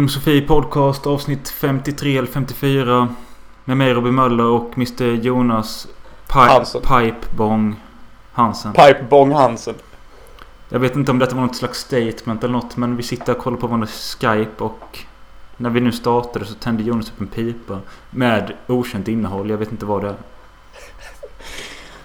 [0.00, 3.14] Filmsofie Podcast avsnitt 53 eller 54.
[3.64, 5.88] Med mig Robin Möller och Mr Jonas
[6.32, 6.82] Pi Hansen.
[6.82, 7.76] Pipebong
[8.32, 8.72] Hansen.
[8.72, 9.74] Pipe Bong Hansen.
[10.68, 13.38] Jag vet inte om detta var något slags statement eller något men vi sitter och
[13.38, 14.98] kollar på varandra Skype och
[15.56, 17.80] när vi nu startade så tände Jonas upp en pipa
[18.10, 19.50] med okänt innehåll.
[19.50, 20.16] Jag vet inte vad det är.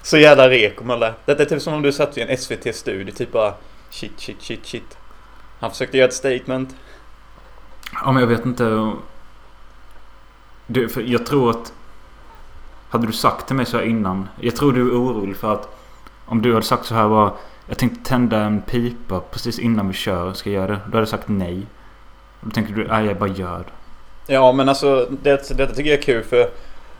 [0.01, 1.13] Så jävla reko Mölle.
[1.25, 3.13] Detta är typ som om du satt i en SVT-studio.
[3.13, 3.53] Typ bara
[3.89, 4.97] shit, shit, shit, shit.
[5.59, 6.75] Han försökte göra ett statement.
[7.93, 8.93] Ja men jag vet inte.
[10.67, 11.73] Du, för jag tror att...
[12.89, 14.29] Hade du sagt till mig så här innan.
[14.39, 15.77] Jag tror du är orolig för att
[16.25, 17.31] om du hade sagt så här bara.
[17.67, 20.33] Jag tänkte tända en pipa precis innan vi kör.
[20.33, 20.79] Ska jag göra det?
[20.85, 21.65] Då hade jag sagt nej.
[22.41, 24.33] Då tänkte du, nej jag bara gör det.
[24.33, 26.49] Ja men alltså det, detta tycker jag är kul för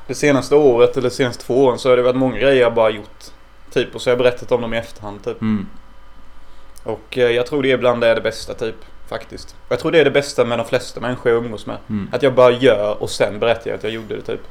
[0.08, 2.74] det senaste året eller de senaste två åren så har det varit många grejer jag
[2.74, 3.26] bara gjort.
[3.72, 5.42] Typ och så har jag berättat om dem i efterhand typ.
[5.42, 5.68] Mm.
[6.84, 8.76] Och eh, jag tror det ibland är det bästa typ.
[9.10, 9.56] Faktiskt.
[9.66, 11.78] Och jag tror det är det bästa med de flesta människor jag umgås med.
[11.90, 12.10] Mm.
[12.14, 14.42] Att jag bara gör och sen berättar jag att jag gjorde det typ.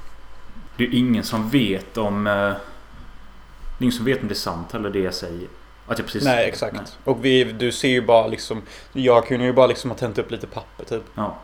[0.77, 2.27] Det är ingen som vet om...
[2.27, 5.49] eh, Det är ingen som vet om det är sant eller det jag säger.
[5.87, 6.25] Att jag precis...
[6.25, 6.75] Nej exakt.
[6.75, 6.85] Nej.
[7.05, 8.63] Och vi, du ser ju bara liksom.
[8.93, 11.03] Jag kunde ju bara liksom ha tänt upp lite papper typ.
[11.15, 11.37] Ja,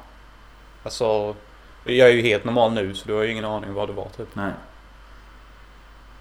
[0.82, 1.34] Alltså.
[1.84, 4.08] Jag är ju helt normal nu så du har ju ingen aning vad det var
[4.16, 4.28] typ.
[4.32, 4.52] nej.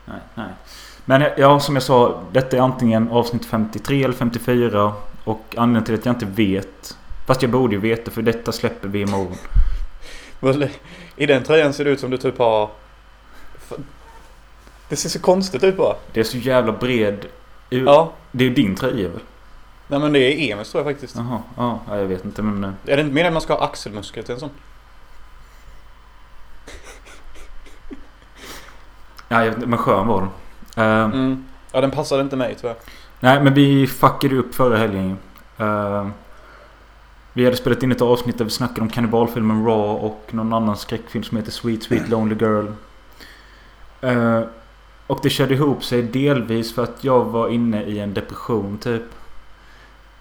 [0.06, 0.48] Nej, nej.
[1.06, 2.24] Men ja, som jag sa.
[2.32, 4.94] Detta är antingen avsnitt 53 eller 54.
[5.24, 6.98] Och anledningen till att jag inte vet.
[7.28, 9.36] Fast jag borde ju veta för detta släpper vi imorgon.
[11.16, 12.70] I den tröjan ser det ut som du typ har...
[14.90, 15.96] Det ser så konstigt ut bara.
[16.14, 17.26] Det är så jävla bred.
[17.70, 18.14] Ja.
[18.32, 19.20] Det är ju din tröja väl?
[19.88, 21.16] Nej men det är Emils tror jag faktiskt.
[21.16, 22.64] Jaha, ja, ja, jag vet inte men...
[22.64, 24.50] eh, Är det inte meningen att man ska ha axelmuskler till en sån?
[29.28, 30.30] Ja, men skön var den.
[30.86, 31.46] Eh, Mm.
[31.72, 32.76] Ja den passade inte mig tyvärr.
[33.20, 35.16] Nej, men vi fuckade upp förra helgen ju.
[35.66, 36.08] Eh,
[37.34, 40.78] vi hade spelat in ett avsnitt där vi snackade om kannibalfilmen Raw och någon annan
[40.78, 42.66] skräckfilm som heter Sweet Sweet Lonely Girl.
[44.02, 44.42] Eh,
[45.08, 49.04] och det körde ihop sig delvis för att jag var inne i en depression typ.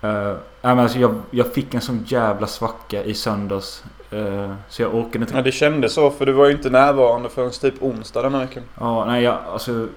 [0.05, 3.85] Uh, men alltså jag, jag fick en sån jävla svacka i söndags.
[4.11, 7.29] Eh, så jag orkade inte Ja det kändes så för du var ju inte närvarande
[7.29, 8.63] förrän typ onsdag den här veckan.
[8.81, 9.89] Ja, nej jag, alltså.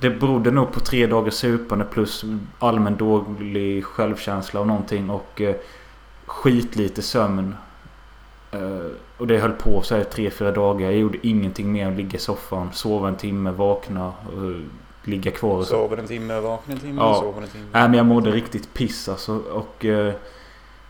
[0.00, 2.24] Det berodde nog på tre dagars supande plus
[2.58, 5.54] allmän dålig självkänsla och någonting och eh,
[6.26, 7.54] skitlite sömn.
[8.52, 10.90] Eh, och det höll på så här tre, fyra dagar.
[10.90, 14.52] Jag gjorde ingenting mer än ligga i soffan, sova en timme, vakna och
[15.04, 15.62] ligga kvar.
[15.62, 17.14] Sover en timme, vaknar en timme, Ja.
[17.14, 17.64] sover en timme.
[17.72, 19.32] Nej men jag mådde riktigt piss alltså.
[19.52, 20.12] Och eh,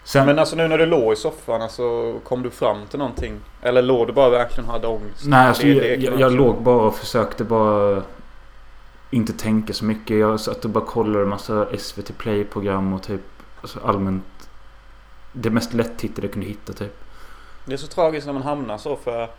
[0.05, 0.27] sen...
[0.27, 3.33] Men alltså nu när du låg i soffan, alltså kom du fram till någonting?
[3.63, 5.25] Eller låg du bara verkligen och hade ångest?
[5.27, 8.03] Nej, alltså, Det- jag, jag, jag låg bara och försökte bara
[9.11, 10.17] inte tänka så mycket.
[10.17, 13.21] Jag satt och bara kollade en massa SVT Play-program och typ
[13.61, 14.51] alltså allmänt
[15.33, 16.99] det mest lättittade jag kunde hitta typ.
[17.65, 19.31] Det är så tragiskt när man hamnar så för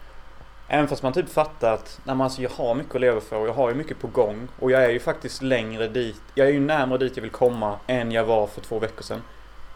[0.69, 3.35] Även fast man typ fattar att nej, men alltså, jag har mycket att leva för
[3.35, 4.47] och jag har ju mycket på gång.
[4.59, 6.21] Och jag är ju faktiskt längre dit.
[6.35, 9.21] Jag är ju närmare dit jag vill komma än jag var för två veckor sedan.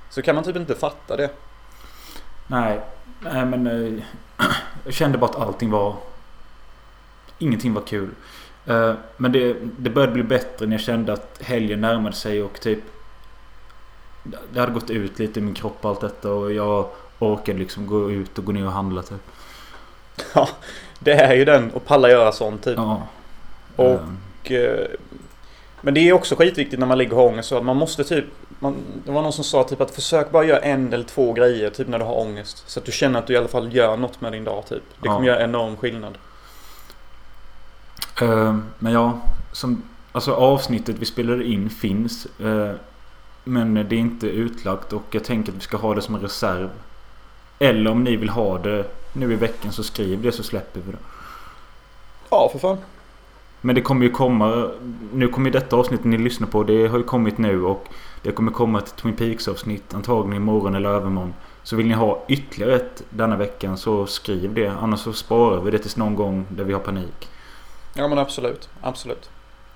[0.09, 1.29] Så kan man typ inte fatta det.
[2.47, 2.81] Nej,
[3.19, 4.03] nej men eh,
[4.85, 5.95] jag kände bara att allting var
[7.41, 8.09] Ingenting var kul.
[8.67, 12.59] Eh, men det, det började bli bättre när jag kände att helgen närmade sig och
[12.61, 12.79] typ
[14.53, 16.87] Det hade gått ut lite i min kropp allt detta och jag
[17.19, 19.21] orkade liksom gå ut och gå ner och handla typ.
[20.35, 20.49] Ja,
[20.99, 22.77] det är ju den och palla göra sånt typ.
[22.77, 23.01] Ja.
[23.75, 24.87] Och- eh,
[25.83, 28.03] men det är också skitviktigt när man ligger och har ångest så att man måste
[28.03, 28.25] typ
[28.59, 31.69] man, Det var någon som sa typ att försök bara göra en eller två grejer
[31.69, 32.63] typ när du har ångest.
[32.69, 34.83] Så att du känner att du i alla fall gör något med din dag typ.
[35.01, 35.33] Det kommer Ja.
[35.33, 36.17] göra enorm skillnad.
[38.21, 39.21] Eh, men ja,
[39.51, 39.81] som,
[40.11, 42.25] alltså avsnittet vi spelade in finns.
[42.39, 42.71] eh,
[43.43, 46.21] men det är inte utlagt och jag tänker att vi ska ha det som en
[46.21, 46.69] reserv.
[47.59, 50.91] Eller om ni vill ha det nu i veckan så skriv det så släpper vi
[50.91, 50.97] det.
[52.29, 52.77] Ja, för fan.
[53.61, 54.69] Men det kommer ju komma.
[55.13, 56.63] Nu kommer ju detta avsnitt ni lyssnar på.
[56.63, 57.87] Det har ju kommit nu och
[58.21, 61.33] det kommer komma ett Twin Peaks avsnitt antagligen imorgon eller övermorgon.
[61.63, 64.67] Så vill ni ha ytterligare ett denna veckan så skriv det.
[64.67, 67.29] Annars så sparar vi det tills någon gång där vi har panik.
[67.93, 68.69] Ja men absolut.
[68.81, 69.29] Absolut.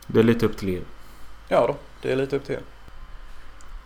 [0.08, 0.82] Det är lite upp till er.
[1.48, 2.62] Ja då, det är lite upp till er.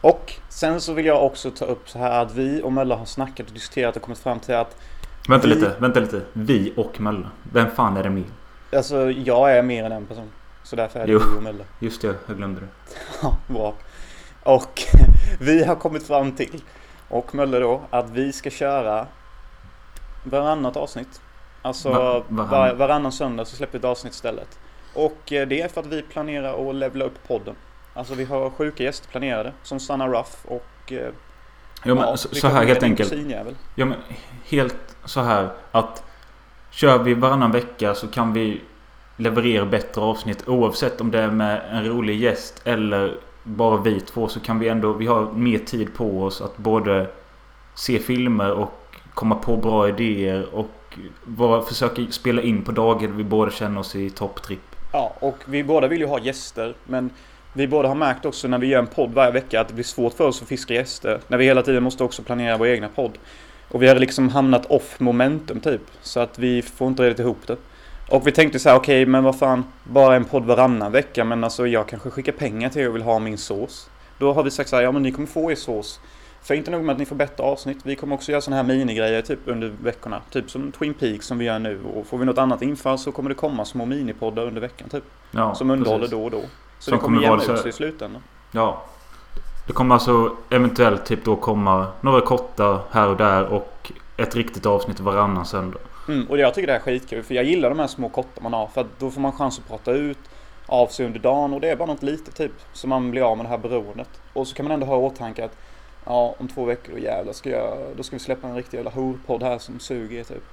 [0.01, 3.05] Och sen så vill jag också ta upp så här att vi och Mölla har
[3.05, 4.75] snackat och diskuterat och kommit fram till att
[5.29, 6.21] Vänta Vi- lite, vänta lite.
[6.33, 7.29] Vi och Mölla.
[7.53, 8.23] Vem fan är det mer?
[8.75, 10.29] Alltså jag är mer än en person.
[10.63, 11.19] Så därför är det Jo.
[11.31, 11.63] vi och Mölla.
[11.79, 12.67] Just det, jag glömde det.
[13.21, 13.73] Ja, bra.
[14.43, 14.81] Och
[15.39, 16.61] vi har kommit fram till,
[17.09, 19.07] och Mölle då, att vi ska köra
[20.23, 21.21] varannat avsnitt.
[21.61, 24.59] Alltså Va- varann- var, varannan söndag så släpper vi ett avsnitt istället.
[24.94, 27.56] Och eh, det är för att vi planerar att levla upp podden.
[27.94, 31.07] Alltså vi har sjuka gäster planerade, som Sanna Ruff och eh,
[31.85, 33.13] Jo men Ja, så, så här helt enkelt.
[33.75, 33.97] Ja men
[34.50, 36.03] helt så här att
[36.71, 38.62] Kör vi varannan vecka så kan vi
[39.17, 44.27] leverera bättre avsnitt oavsett om det är med en rolig gäst eller bara vi två
[44.27, 47.07] så kan vi ändå Vi har mer tid på oss att både
[47.75, 50.67] se filmer och komma på bra idéer och
[51.24, 54.75] var, försöker spela in på dagar vi båda känner oss i topptripp.
[54.91, 56.75] Ja, och vi båda vill ju ha gäster.
[56.83, 57.09] Men
[57.53, 59.83] vi båda har märkt också när vi gör en podd varje vecka att det blir
[59.83, 61.19] svårt för oss att fiska gäster.
[61.27, 63.18] När vi hela tiden måste också planera vår egna podd.
[63.71, 65.81] Och vi hade liksom hamnat off momentum typ.
[66.01, 67.57] Så att vi får inte riktigt ihop det.
[68.09, 69.63] Och vi tänkte så här, okej men vad fan.
[69.83, 71.24] Bara en podd varannan vecka.
[71.24, 73.89] Men alltså jag kanske skickar pengar till er och vill ha min sås.
[74.18, 76.00] Då har vi sagt så här, ja men ni kommer få er sås.
[76.41, 77.77] För inte nog med att ni får bättre avsnitt.
[77.83, 80.21] Vi kommer också göra sådana här minigrejer typ under veckorna.
[80.30, 81.81] Typ som Twin Peaks som vi gör nu.
[81.95, 85.03] Och får vi något annat infall så kommer det komma små minipoddar under veckan typ.
[85.31, 86.12] Ja, som underhåller precis.
[86.12, 86.41] då och då.
[86.41, 86.45] Så
[86.80, 88.21] Som det kommer kommer jämna ut sig i slutändan.
[88.51, 88.83] Ja.
[89.68, 94.65] Det kommer alltså eventuellt typ då komma några korta här och där och ett riktigt
[94.65, 95.80] avsnitt varannan söndag.
[96.07, 98.41] Mm, och jag tycker det här är skitkul för jag gillar de här små korta
[98.41, 100.18] man har för att då får man chans att prata ut
[100.65, 103.38] av sig under dagen och det är bara något litet typ så man blir av
[103.38, 104.21] med det här beroendet.
[104.33, 105.57] Och så kan man ändå ha i åtanke att
[106.09, 108.91] ja, om två veckor då jävlar ska jag, då ska vi släppa en riktig jävla
[108.91, 110.44] horpodd här som suger typ.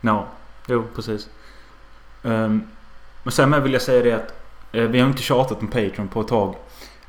[0.00, 0.26] Ja,
[0.68, 1.30] jo precis.
[2.24, 2.62] Ehm,
[3.22, 4.34] men sen med vill jag säga det att
[4.72, 6.54] eh, vi har inte tjatat om Patreon på ett tag.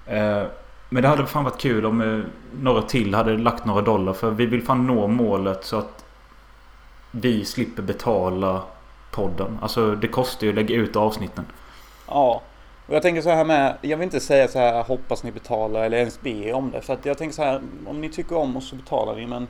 [0.05, 0.43] Eh,
[0.89, 2.19] men det hade fan varit kul om eh,
[2.61, 4.13] några till hade lagt några dollar.
[4.13, 6.05] För vi vill fan nå målet så att
[7.11, 8.61] vi slipper betala
[9.11, 9.57] podden.
[9.61, 11.45] Alltså det kostar ju att lägga ut avsnitten.
[12.07, 12.41] Ja.
[12.87, 15.83] Och jag tänker så här med, jag vill inte säga så här hoppas ni betalar
[15.83, 16.81] eller ens be om det.
[16.81, 19.47] För att jag tänker så här, om ni tycker om oss så betalar ni men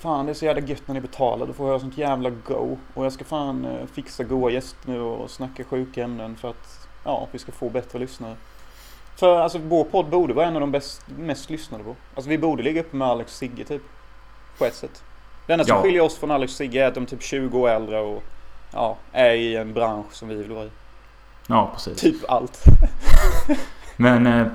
[0.00, 2.76] Fan det är så jävla gött när ni betalar, då får jag sånt jävla go.
[2.94, 6.88] Och jag ska fan eh, fixa goa gäster nu och snacka sjuka ämnen för att
[7.04, 8.36] ja, vi ska få bättre lyssnare.
[9.16, 11.96] För alltså vår podd borde vara en av de bäst, mest lyssnade på.
[12.14, 13.82] Alltså vi borde ligga uppe med Alex och Sigge typ.
[14.58, 15.02] På ett sätt.
[15.46, 15.82] Det enda som Ja.
[15.82, 18.22] skiljer oss från Alex och Sigge är att de är typ 20 år äldre och
[18.72, 20.70] ja, är i en bransch som vi vill vara i.
[21.50, 22.00] Ja, precis.
[22.00, 22.64] Typ allt.
[23.96, 24.46] Men eh,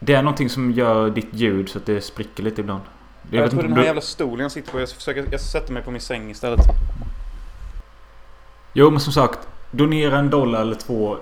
[0.00, 2.82] det är någonting som gör ditt ljud så att det spricker lite ibland.
[3.30, 5.24] Jag, vet tror inte den här du- jävla stolen jag sitter på, jag ska försöka,
[5.30, 6.60] jag sätter mig på min säng istället.
[8.72, 9.38] Jo men som sagt.
[9.70, 11.16] Donera en dollar eller två.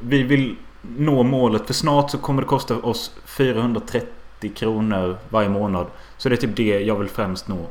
[0.00, 1.66] Vi vill nå målet.
[1.66, 4.08] För snart så kommer det kosta oss 430
[4.56, 5.86] kronor varje månad.
[6.16, 7.66] Så det är typ det jag vill främst nå.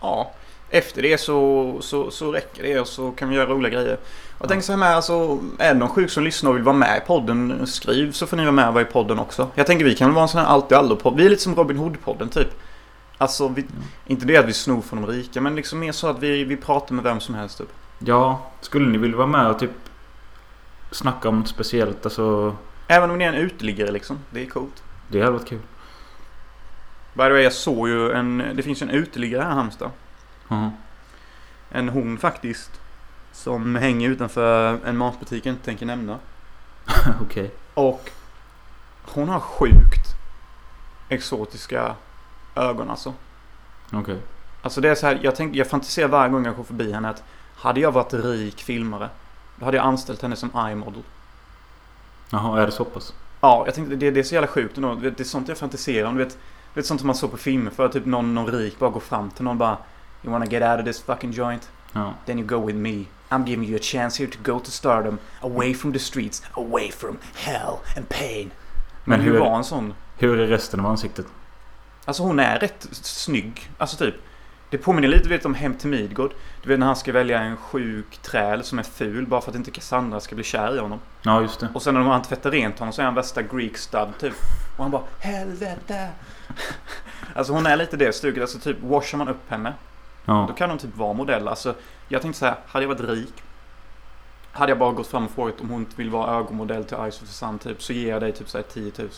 [0.00, 0.30] Ja.
[0.70, 3.98] Efter det så, så, så räcker det och så kan vi göra roliga grejer.
[4.40, 6.76] Jag tänker så här med, alltså, är det någon sjuk som lyssnar och vill vara
[6.76, 9.48] med i podden, skriv så får ni vara med och vara i podden också.
[9.54, 11.16] Jag tänker vi kan vara en sån här allt i allo-podd.
[11.16, 12.48] Vi är lite som Robin Hood-podden typ.
[13.18, 13.66] Alltså, vi,
[14.06, 16.56] inte det att vi snor från de rika, men liksom mer så att vi, vi
[16.56, 17.68] pratar med vem som helst typ.
[17.98, 19.70] Ja, skulle ni vilja vara med och typ
[20.90, 22.04] snacka om något speciellt?
[22.06, 22.56] Alltså,
[22.86, 24.18] Även om ni är en uteliggare liksom.
[24.30, 24.82] Det är coolt.
[25.08, 25.58] det hade varit kul.
[27.14, 29.90] By the way, jag såg ju en, det finns ju en uteliggare här i Halmstad.
[30.48, 30.70] Ja.
[31.70, 32.80] En hon faktiskt.
[33.32, 36.18] Som hänger utanför en matbutik jag inte tänker nämna.
[37.20, 37.50] Okej.
[37.74, 38.10] Och
[39.02, 40.14] hon har sjukt
[41.08, 41.94] exotiska
[42.54, 43.14] ögon alltså.
[43.92, 44.18] Okej.
[44.62, 47.08] Alltså det är så här, jag, tänk, jag fantiserar varje gång jag går förbi henne
[47.08, 47.22] att
[47.56, 49.08] hade jag varit rik filmare
[49.56, 51.02] då hade jag anställt henne som iModel.
[52.30, 53.14] Jaha, är det så pass?
[53.40, 54.94] Ja, jag tänkte det, det är så jävla sjukt ändå.
[54.94, 56.16] Det är sånt jag fantiserar om.
[56.16, 56.32] Du vet,
[56.74, 59.00] du vet sånt som man såg på filmer för typ någon, någon rik bara går
[59.00, 59.76] fram till någon bara
[60.24, 61.70] You wanna get out of this fucking joint?
[61.92, 62.14] Ja.
[62.26, 63.04] Then you go with me.
[63.30, 65.18] I'm giving you a chance here to go to stardom.
[65.40, 66.42] Away from the streets.
[66.52, 68.50] Away from hell and pain.
[69.04, 69.94] Men, Men hur hur- var en sån?
[70.16, 71.26] Hur är resten av ansiktet?
[72.04, 73.70] Alltså hon är rätt snygg.
[73.78, 74.14] Alltså typ.
[74.70, 76.30] Det påminner lite vet, om Hem till Midgård.
[76.62, 79.56] Du vet när han ska välja en sjuk träl som är ful bara för att
[79.56, 80.98] inte Cassandra ska bli kär i honom.
[81.22, 81.68] Ja, just det.
[81.74, 84.34] Och sen när han tvättar rent honom så är han värsta Greek stud typ.
[84.76, 86.08] Och han bara helvete.
[87.34, 88.40] Alltså hon är lite det stuket.
[88.42, 89.74] Alltså typ washar man upp henne.
[90.28, 90.44] Ja.
[90.48, 91.48] Då kan hon typ vara modell.
[91.48, 91.74] Alltså
[92.08, 92.56] jag tänkte så här.
[92.66, 93.34] Hade jag varit rik.
[94.52, 97.22] Hade jag bara gått fram och frågat om hon inte vill vara ögonmodell till Ice
[97.22, 97.82] of the Sun typ.
[97.82, 99.08] Så ger jag dig typ så här 10 000.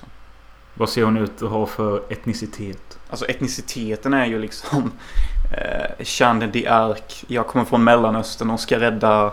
[0.74, 2.98] Vad ser hon ut att ha för etnicitet?
[3.10, 4.92] Alltså etniciteten är ju liksom
[5.56, 7.24] eh, Jeanne d'Arc.
[7.26, 9.32] Jag kommer från Mellanöstern och ska rädda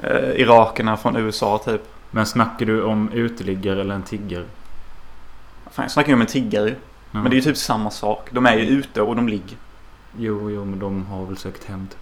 [0.00, 1.82] eh, irakerna från USA typ.
[2.10, 4.44] Men snackar du om uteliggare eller en tiggare?
[5.70, 6.68] Fan, jag snackar ju om en tiggare.
[6.68, 6.74] Ja.
[7.10, 8.28] Men det är ju typ samma sak.
[8.30, 9.56] De är ju ute och de ligger.
[10.16, 11.98] Jo, jo, men de har väl säkert hem typ.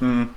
[0.00, 0.28] Mm.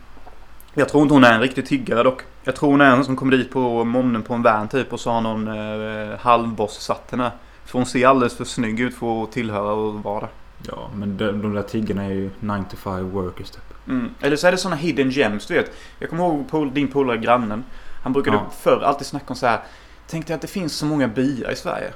[0.73, 2.21] Jag tror inte hon är en riktig tiggare dock.
[2.43, 4.99] Jag tror hon är en som kommer dit på morgonen på en van typ och
[4.99, 7.31] så har någon eh, halvboss satt henne.
[7.65, 10.29] För hon ser alldeles för snygg ut för att tillhöra och vara där.
[10.67, 13.63] Ja, men de, de där tiggarna är ju 9 to 5 workers typ.
[13.87, 14.09] Mm.
[14.21, 15.71] Eller så är det såna hidden gems, du vet.
[15.99, 17.63] Jag kommer ihåg pol- din polare grannen.
[18.03, 18.45] Han brukade Ja.
[18.61, 19.59] förr alltid snacka om så här.
[20.07, 21.93] Tänk dig att det finns så många byar i Sverige.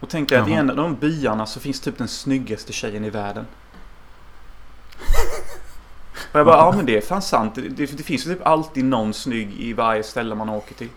[0.00, 3.10] Och tänker att i en av de byarna så finns typ den snyggaste tjejen i
[3.10, 3.46] världen.
[6.32, 7.54] Och jag bara, ja men det är fan sant.
[7.54, 10.88] Det, det, det finns ju typ alltid någon snygg i varje ställe man åker till.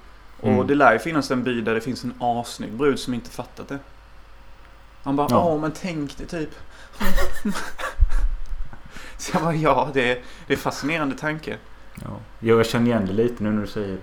[0.41, 0.67] Och Mm.
[0.67, 3.67] det lär ju finnas en by där det finns en assnygg brud som inte fattat
[3.67, 3.79] det.
[5.03, 5.57] Han bara, Ja.
[5.57, 6.49] men tänk det typ.
[9.17, 11.57] Så jag bara, ja det är, det är fascinerande tanke.
[11.95, 12.09] Ja.
[12.39, 13.97] Jo, jag känner igen det lite nu när du säger.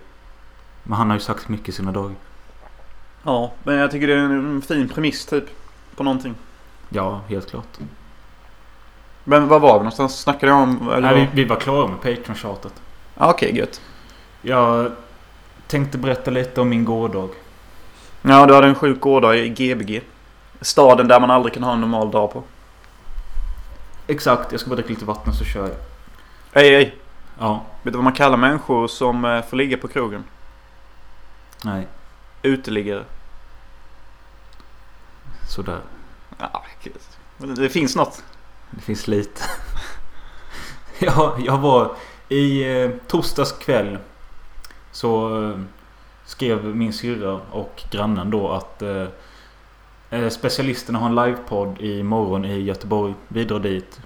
[0.82, 2.14] Men han har ju sagt mycket i sina dagar.
[3.22, 5.44] Ja, men jag tycker det är en fin premiss typ.
[5.96, 6.34] På någonting.
[6.88, 7.78] Ja, helt klart.
[9.24, 10.20] Men vad var vi någonstans?
[10.20, 10.90] Snackade jag om?
[10.92, 12.72] Eller Nej, vi, vi var klara med Patreon-tjatet.
[13.18, 13.80] Ja, Okej, gött.
[14.42, 14.92] Jag
[15.66, 17.28] tänkte berätta lite om min gårdag.
[18.22, 20.02] Ja, du hade en sjuk gårdag i Gbg.
[20.60, 22.42] Staden där man aldrig kan ha en normal dag på.
[24.06, 25.76] Exakt, jag ska bara dricka lite vatten så kör jag.
[26.64, 26.96] Ej, ej.
[27.38, 30.24] Ja, Vet du vad man kallar människor som eh, får ligga på krogen?
[31.64, 31.86] nej,
[32.42, 33.04] Uteliggare.
[35.50, 35.80] sådär.
[36.38, 36.64] Ja,
[37.38, 38.22] det finns något.
[38.70, 39.42] Det finns lite.
[40.98, 41.92] ja, jag var
[42.28, 43.98] i eh, torsdags kväll.
[44.92, 45.60] Så eh,
[46.24, 49.06] skrev min syrra och grannen då att eh,
[50.10, 53.14] eh, specialisterna har en livepodd i morgon i Göteborg.
[53.28, 54.00] Vi drar dit.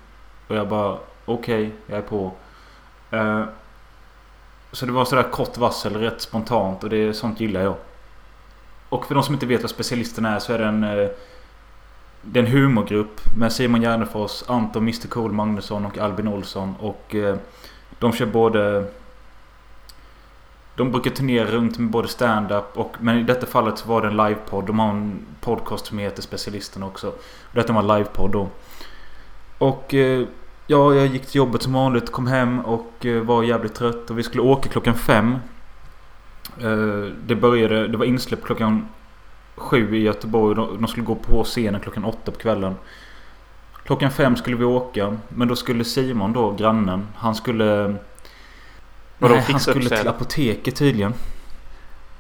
[0.49, 2.33] Och jag bara okej, jag är på.
[4.73, 7.75] Så det var sådär kort varsel, rätt spontant och det sånt gillar jag.
[8.95, 11.09] Och för de som inte vet vad specialisterna är så är det en eh,
[12.23, 16.75] det är en humorgrupp med Simon Gärdenfors, Anton Mr Cool Magnusson och Albin Olsson.
[16.81, 17.37] Och eh,
[17.99, 18.85] de kör både...
[20.77, 22.97] De brukar turnera runt med både stand-up och...
[23.01, 24.67] Men i detta fallet så var det en livepodd.
[24.67, 27.13] De har en podcast som heter Specialisterna också.
[27.53, 28.49] Detta var en livepodd då.
[29.59, 30.27] Och eh,
[30.67, 34.11] ja, jag gick till jobbet som vanligt, kom hem och var jävligt trött.
[34.11, 35.39] Och vi skulle åka klockan fem.
[36.61, 37.89] Eh, det började...
[37.89, 38.89] Det var insläpp klockan
[39.57, 40.57] sju i Göteborg.
[40.57, 42.75] De, skulle gå på scenen klockan åtta på kvällen.
[43.85, 45.17] Klockan fem skulle vi åka.
[45.29, 47.09] Men då skulle Simon då, grannen.
[47.17, 47.97] Han skulle...
[49.19, 51.15] Vadå, Nej, han skulle till apoteket tydligen.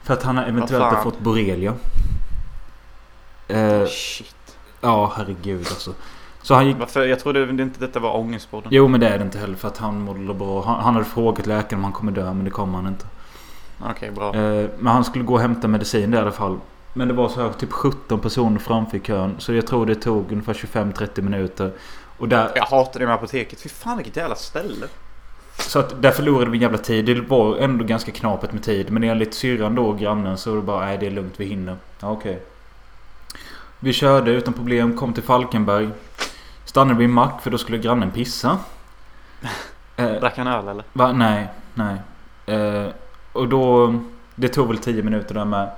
[0.02, 1.74] För att han eventuellt har fått borrelia.
[3.48, 4.56] Eh, Shit.
[4.80, 5.94] ja, herregud alltså.
[6.42, 6.76] Så han gick...
[6.78, 7.06] Varför?
[7.06, 8.68] Jag trodde inte detta var ångestpodden.
[8.72, 10.64] Jo, men det är det inte heller för att han mådde bra.
[10.64, 13.06] Han, han hade frågat läkaren om han kommer dö, men det kommer han inte.
[13.80, 14.34] Okej, bra.
[14.34, 16.58] Eh, men han skulle gå och hämta medicin där i alla fall.
[16.92, 19.34] Men det var så här typ 17 personer framför kön.
[19.38, 21.72] Så jag tror det tog ungefär 25-30 minuter.
[22.18, 23.60] Och där, Jag hatar det med apoteket.
[23.60, 24.86] Fy fan vilket jävla ställe.
[25.58, 27.04] så att där förlorade vi en jävla tid.
[27.04, 28.90] Det var ändå ganska knapert med tid.
[28.92, 31.76] Men enligt syrran då, grannen, så var det bara nej det är lugnt, vi hinner.
[32.00, 32.42] Ja, okej.
[33.80, 35.88] Vi körde utan problem, kom till Falkenberg.
[36.64, 38.58] Stannade vid en mack för då skulle grannen pissa.
[39.96, 40.84] Drack han öl eller?
[40.92, 41.12] Va?
[41.12, 41.96] Nej, nej.
[42.46, 42.86] Eh,
[43.34, 43.94] och då...
[44.34, 45.70] Det tog väl 10 minuter där med.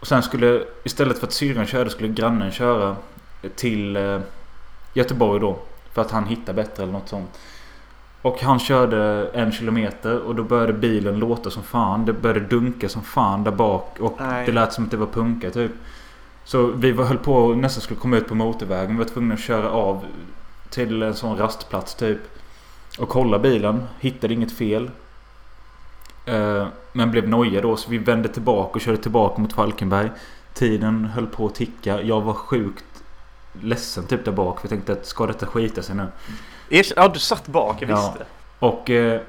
[0.00, 0.62] Och sen skulle...
[0.84, 2.96] Istället för att syrran körde skulle grannen köra
[3.56, 4.20] till eh,
[4.94, 5.58] Göteborg då.
[5.92, 7.38] För att han hittade bättre eller något sånt.
[8.22, 12.04] Och han körde en kilometer och då började bilen låta som fan.
[12.04, 13.96] Det började dunka som fan där bak.
[14.00, 14.46] Och Nej.
[14.46, 15.72] det lät som att det var punka typ.
[16.44, 18.96] Så vi var, höll på och nästan skulle komma ut på motorvägen.
[18.96, 20.04] Vi var tvungna att köra av
[20.70, 22.18] till en sån rastplats typ.
[22.98, 23.82] Och kolla bilen.
[24.00, 24.90] Hittade inget fel.
[26.26, 30.10] Eh, men blev noja då så vi vände tillbaka och körde tillbaka mot Falkenberg.
[30.54, 32.02] Tiden höll på att ticka.
[32.02, 32.84] Jag var sjukt
[33.62, 34.60] ledsen typ där bak.
[34.60, 36.06] För jag tänkte att ska detta skita sig nu?
[36.96, 37.82] Ja, du satt bak.
[37.82, 37.96] Jag Ja.
[37.96, 38.26] visste.
[38.58, 38.90] Och...
[38.90, 39.20] Eh,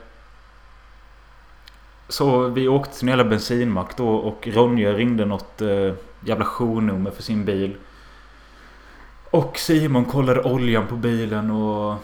[2.07, 5.93] så vi åkte till en jävla bensinmack då och Ronja ringde något eh,
[6.25, 7.75] jävla journummer för sin bil.
[9.31, 11.95] Och Simon kollade oljan på bilen och...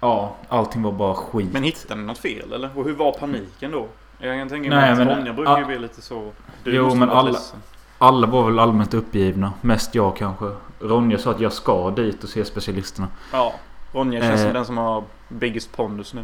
[0.00, 1.52] Ja, allting var bara skit.
[1.52, 2.70] Men hittade ni något fel eller?
[2.78, 3.86] Och hur var paniken då?
[4.18, 5.66] Jag kan tänka mig att men- Ronja brukar ju ah.
[5.66, 6.32] bli lite så...
[6.64, 7.58] Du Jo, men alla- ledsen.
[7.98, 9.52] Alla var väl allmänt uppgivna.
[9.60, 10.44] Mest jag kanske.
[10.80, 13.08] Ronja sa att jag ska dit och se specialisterna.
[13.32, 13.52] Ja.
[13.92, 14.44] Ronja känns Eh.
[14.46, 16.22] som den som har biggest pondus nu.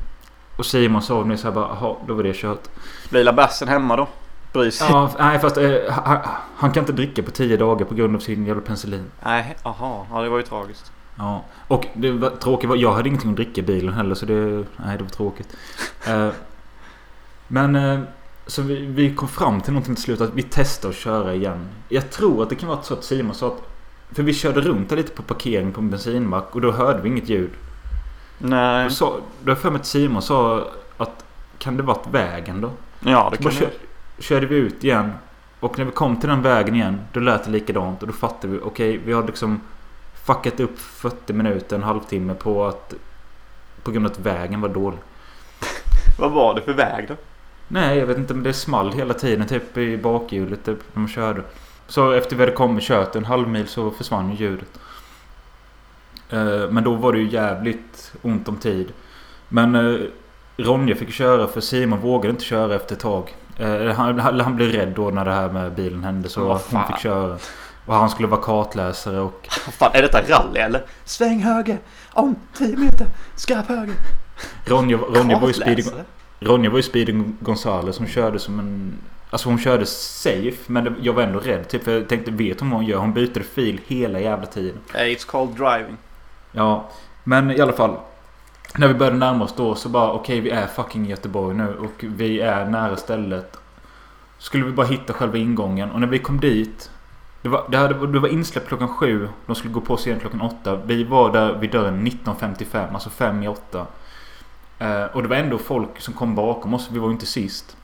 [0.59, 2.69] Och Simon sa mig så här bara, jaha, då var det kört.
[3.11, 4.09] Blir bassen hemma då?
[4.53, 4.87] Bryr sig?
[4.91, 6.19] Ja, nej fast eh, han,
[6.57, 9.05] han kan inte dricka på 10 dagar på grund av sin jävla penicillin.
[9.25, 10.07] Nej, aha.
[10.13, 10.93] Ja, det var ju tragiskt.
[11.19, 14.27] Ja, och det var tråkigt var, jag hade ingenting att dricka i bilen heller så
[14.27, 15.57] det, nej det var tråkigt.
[16.09, 16.29] Eh,
[17.49, 18.01] men eh,
[18.47, 21.69] så vi, vi kom fram till någonting till slut att vi testar att köra igen.
[21.89, 23.63] Jag tror att det kan vara så att Simon sa att
[24.13, 27.09] för vi körde runt där lite på parkering på en bensinmack och då hörde vi
[27.09, 27.51] inget ljud.
[28.39, 28.85] Nej.
[28.85, 31.25] Då, sa, då har för mig att Simon sa att
[31.59, 32.71] kan det varit vägen då?
[33.01, 33.59] Ja, det Så kan du.
[33.59, 33.71] kör,
[34.19, 35.13] körde vi ut igen.
[35.61, 38.53] Och när vi kom till den vägen igen då lät det likadant och då fattade
[38.53, 39.61] vi okej vi har liksom
[40.27, 42.95] fuckat upp 40 minuter, en halvtimme på att
[43.83, 44.99] på grund av att vägen var dålig.
[46.19, 47.15] Vad var det för väg då?
[47.69, 51.09] Nej jag vet inte men det small hela tiden typ i bakhjulet typ när man
[51.09, 51.43] körde.
[51.87, 54.79] Så efter vi hade kommit kört en halv mil så försvann ju ljudet.
[56.31, 58.93] Eh, men då var det ju jävligt ont om tid.
[59.49, 60.01] Men eh,
[60.57, 63.35] Ronja fick köra för Simon vågade inte köra efter ett tag.
[63.59, 66.61] Eh, han, han, han blev rädd då när det här med bilen hände så Vad
[66.71, 67.39] hon fick köra.
[67.87, 69.49] Och han skulle vara kartläsare och...
[69.51, 70.83] Fan, är detta rally eller?
[71.05, 71.79] Sväng höger!
[72.13, 73.07] Om 10 meter!
[73.35, 73.95] Skarp höger!
[74.65, 76.05] Ronja, Ronja var ju Speedy, Kartläsare?
[76.41, 78.95] Ronja var ju Speedy Gonzales som körde som en...
[79.31, 81.85] Alltså hon körde safe men det, jag var ändå rädd typ.
[81.85, 82.99] För jag tänkte vet hon vad hon gör?
[82.99, 84.79] Hon byter fil hela jävla tiden.
[84.93, 85.97] Hey, it's called driving.
[86.53, 86.91] Ja,
[87.25, 87.97] men i alla fall.
[88.77, 91.77] När vi började närma oss då så bara okej vi är fucking i Göteborg nu
[91.79, 93.57] och vi är nära stället.
[94.39, 96.91] Skulle vi bara hitta själva ingången och när vi kom dit.
[97.47, 99.29] Det var, det, hade, det var insläpp klockan sju.
[99.47, 100.77] De skulle gå på scen klockan åtta.
[100.77, 103.87] Vi var där vid dörren 19.55, alltså fem i åtta.
[104.79, 106.89] Eh, och det var ändå folk som kom bakom oss.
[106.91, 107.77] Vi var ju inte sist.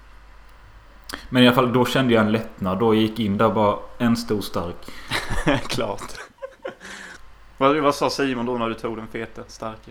[1.28, 2.78] Men i alla fall då kände jag en lättnad.
[2.78, 4.90] Då gick in där bara en stor stark.
[5.68, 6.12] Klart.
[7.58, 9.90] vad, vad sa Simon då när du tog den feta, starka?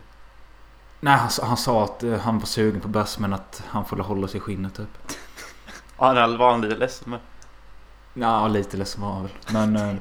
[1.00, 3.86] Nej, han, sa- han sa att eh, han var sugen på bärs men att han
[3.86, 5.18] får hålla sig i skinnet typ.
[5.98, 7.20] Ja, den var han lite ledsen med.
[8.14, 9.32] Ja, lite ledsen var han väl.
[9.54, 9.96] Men, eh,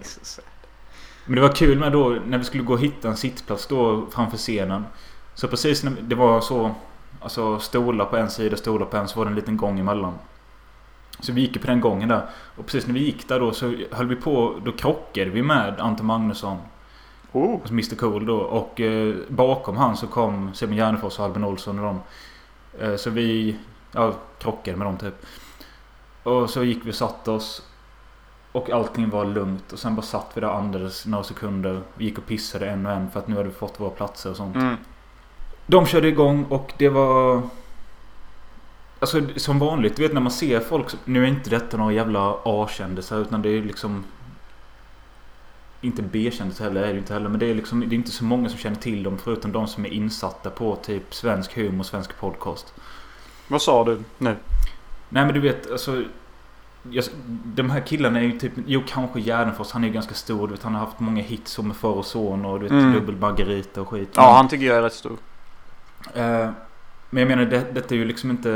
[1.26, 4.06] men det var kul med då när vi skulle gå och hitta en sittplats då
[4.10, 4.84] framför scenen.
[5.34, 6.74] Så precis när det var så.
[7.20, 10.14] Alltså stolar på en sida, stolar på en så var det en liten gång emellan.
[11.20, 12.26] Så vi gick ju på den gången där.
[12.56, 14.60] Och precis när vi gick där då så höll vi på.
[14.64, 16.58] Då krockade vi med Ante Magnusson.
[17.32, 17.54] Oh.
[17.54, 18.36] Alltså Mr Cool då.
[18.36, 22.00] Och eh, bakom han så kom Simon Gärdenfors och Albin Olsson och dem.
[22.80, 23.56] Eh, så vi
[23.92, 25.26] ja, krockade med dem typ.
[26.22, 27.62] Och så gick vi och satte oss.
[28.52, 29.72] Och allting var lugnt.
[29.72, 31.80] Och sen bara satt vi där och andades några sekunder.
[31.94, 34.30] Vi gick och pissade en och en för att nu hade vi fått våra platser
[34.30, 34.56] och sånt.
[34.56, 34.76] Mm.
[35.66, 37.42] De körde igång och det var...
[39.00, 40.86] Alltså som vanligt, du vet när man ser folk.
[41.04, 44.04] Nu är inte detta några jävla A-kändisar utan det är liksom...
[45.80, 47.28] Inte B-kändisar heller är det inte heller.
[47.28, 49.66] Men det är liksom det är inte så många som känner till dem förutom de
[49.66, 52.74] som är insatta på typ svensk humor och svensk podcast.
[53.48, 54.36] Vad sa du nu?
[55.08, 56.04] Nej men du vet alltså...
[56.90, 57.04] Jag,
[57.44, 58.52] de här killarna är ju typ...
[58.66, 59.70] Jo kanske Gärdenfors.
[59.72, 60.48] Han är ju ganska stor.
[60.48, 62.72] Du vet, han har haft många hits som med Far och son och du vet
[62.72, 62.92] Mm.
[62.92, 64.08] dubbel Margarita och skit.
[64.16, 65.18] Ja, han tycker jag är rätt stor.
[66.14, 66.50] Eh,
[67.10, 68.48] men jag menar det, detta är ju liksom inte...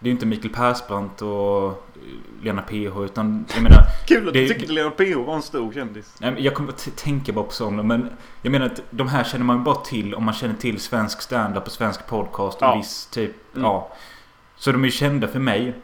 [0.00, 1.86] Det är ju inte Mikael Persbrandt och
[2.42, 3.78] Lena PH utan jag menar...
[4.06, 6.14] Kul att du tycker att Lena PH var en stor kändis.
[6.20, 8.10] nej, men Jag kommer att tänka bara på sådana men
[8.42, 11.66] jag menar att de här känner man bara till om man känner till svensk stand-up
[11.66, 12.76] och svensk podcast och Ja.
[12.76, 13.54] viss typ...
[13.56, 13.64] Mm.
[13.66, 13.92] Ja.
[14.56, 15.74] Så de är ju kända för mig.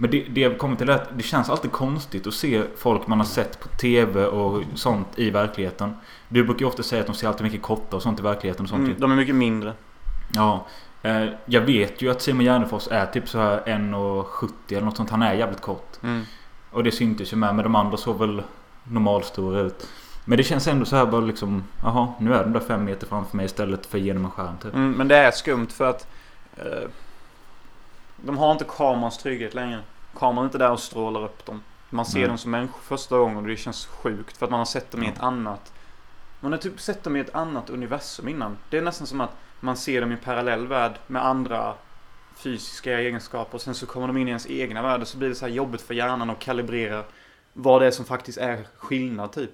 [0.00, 3.06] Men det, det jag kommer till är att det känns alltid konstigt att se folk
[3.06, 5.94] man har sett på TV och sånt i verkligheten.
[6.28, 8.64] Du brukar ju ofta säga att de ser alltid mycket kortare och sånt i verkligheten
[8.64, 8.86] och sånt.
[8.86, 9.72] Mm, de är mycket mindre.
[10.34, 10.66] Ja.
[11.02, 15.10] Eh, jag vet ju att Simon Gärdenfors är typ så här 1,70 eller något sånt.
[15.10, 16.02] Han är jävligt kort.
[16.02, 16.22] Mm.
[16.70, 17.54] Och det syntes ju med.
[17.54, 18.42] Men de andra såg väl
[18.84, 19.88] normalstora ut.
[20.24, 21.64] Men det känns ändå så här bara liksom.
[21.82, 24.74] Jaha, nu är de där fem meter framför mig istället för genom en skärm typ.
[24.74, 26.06] Mm, men det är skumt för att
[26.56, 26.88] eh,
[28.22, 29.80] de har inte kamerans trygghet längre.
[30.16, 31.62] Kameran är inte där och strålar upp dem.
[31.90, 32.28] Man ser Nej.
[32.28, 35.02] dem som människor första gången och det känns sjukt för att man har sett dem
[35.02, 35.72] i ett annat.
[36.40, 38.56] Man har typ sett dem i ett annat universum innan.
[38.70, 41.74] Det är nästan som att man ser dem i en parallell värld med andra
[42.36, 45.28] fysiska egenskaper och sen så kommer de in i ens egna värld och så blir
[45.28, 47.02] det så här jobbigt för hjärnan att kalibrera
[47.52, 49.50] vad det är som faktiskt är skillnad typ.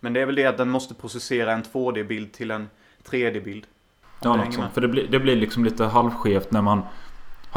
[0.00, 2.68] Men det är väl det att den måste processera en 2D-bild till en
[3.04, 3.66] 3D-bild.
[4.20, 4.70] Ja, med.
[4.74, 6.82] För det blir, det blir liksom lite halvskevt när man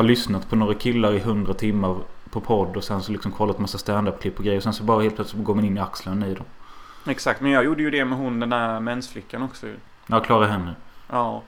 [0.01, 1.97] har lyssnat på några killar i hundra timmar
[2.29, 4.57] på podd och sen så liksom kollat massa stand-up-klipp och grejer.
[4.57, 6.45] Och sen så bara helt plötsligt går man in i axlarna i dem.
[7.07, 9.67] Exakt, men jag gjorde ju det med hon den där mensflickan också.
[10.07, 10.73] Ja, Clara Henry.
[11.09, 11.43] Ja.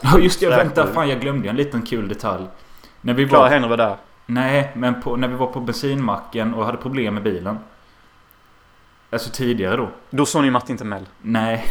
[0.00, 0.66] Ja just det, Säkert.
[0.66, 0.86] vänta.
[0.86, 2.46] Fan jag glömde en liten kul detalj.
[3.00, 3.50] När vi Klara var...
[3.50, 3.96] Henry var där.
[4.26, 7.58] Nej, men på, när vi var på bensinmacken och hade problem med bilen.
[9.10, 9.88] Alltså tidigare då.
[10.10, 11.06] Då såg ni Martin Timell.
[11.22, 11.64] Nej.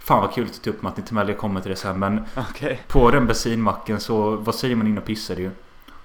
[0.00, 1.28] Fan vad kul att du tog upp Martin Timell.
[1.28, 1.98] Jag kommer till det sen.
[1.98, 2.80] Men Okej.
[2.88, 5.50] på den bensinmacken så var Simon inne och pissade ju.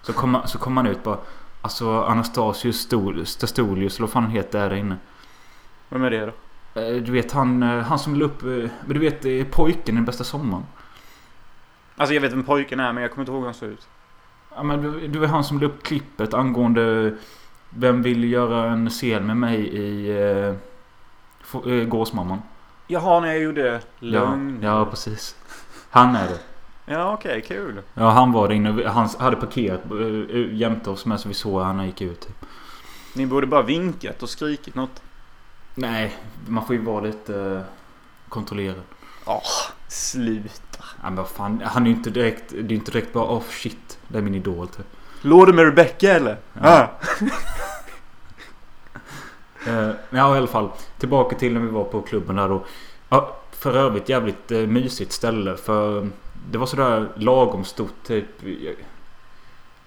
[0.02, 1.18] Så kom, så kom han ut bara.
[1.62, 4.98] Alltså Anastasius Stol- Stastolius eller vad fan han heter där inne.
[5.90, 6.26] Vem är det
[6.74, 6.82] då?
[6.82, 8.44] Eh, Du vet han, eh, han som la upp...
[8.44, 8.48] eh,
[8.86, 10.64] Men du vet pojken i den bästa sommaren.
[11.96, 13.88] Alltså jag vet vem pojken är men jag kommer inte ihåg hur han ser ut.
[14.56, 17.16] Ja men du, du är han som la upp klippet angående
[17.70, 20.10] Vem vill göra en scen med mig i
[21.68, 22.42] eh, Gåsmamman?
[22.88, 24.60] Jaha, när jag gjorde Ja, Lugn.
[24.64, 25.36] ja precis.
[25.90, 26.40] Han är det.
[26.86, 27.82] Ja, okej, kul.
[27.94, 28.88] Ja han var där inne.
[28.90, 29.82] Han hade parkerat
[30.52, 32.22] jämte oss med så vi såg han gick ut.
[32.22, 32.36] Typ.
[33.16, 35.02] Ni borde bara vinkat och skrikit något.
[35.76, 36.16] Nej,
[36.48, 37.62] man får ju vara lite eh,
[38.30, 38.82] kontrollerad.
[39.88, 40.50] Sluta.
[40.80, 43.44] Ja, men vad fan, han är ju inte direkt, det är inte direkt bara oh
[43.50, 44.86] shit, det är min idol typ.
[45.22, 46.38] Låg du med Rebecca eller?
[46.54, 46.62] Ja.
[46.64, 46.88] Ah.
[49.68, 50.70] Eh, ja, i alla fall.
[50.98, 52.64] Tillbaka till när vi var på klubben där då.
[53.10, 55.56] Ja, för övrigt jävligt eh, mysigt ställe.
[55.58, 56.08] För
[56.52, 57.94] det var sådär lagom stort.
[58.08, 58.26] Typ...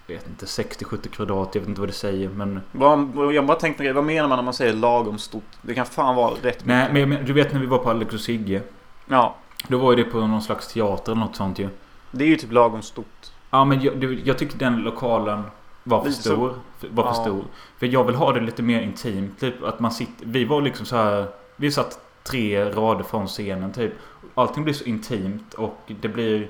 [0.07, 0.45] Jag vet inte.
[0.45, 1.49] 60-70 kvadrat.
[1.55, 2.29] Jag vet inte vad det säger.
[2.29, 2.61] Men...
[2.71, 5.43] Vad- Jag bara tänkte, vad menar man när man säger lagom stort?
[5.61, 7.09] Det kan fan vara rätt Nej, mycket.
[7.09, 8.61] men, du vet när vi var på Alex och Sigge.
[9.07, 9.35] Ja,
[9.67, 11.69] Då var ju det på någon slags teater eller något sånt ju.
[12.11, 13.27] det är ju typ lagom stort.
[13.51, 15.43] Ja men jag, du, jag tyckte den lokalen
[15.89, 16.53] var för stor.
[16.89, 17.13] Var för Ja.
[17.13, 17.45] stor.
[17.77, 19.39] För jag vill ha det lite mer intimt.
[19.39, 20.25] Typ att man sitter...
[20.25, 21.27] Vi var liksom så här...
[21.55, 23.93] Vi satt tre rader från scenen typ.
[24.35, 26.49] Allting blir så intimt och det blir...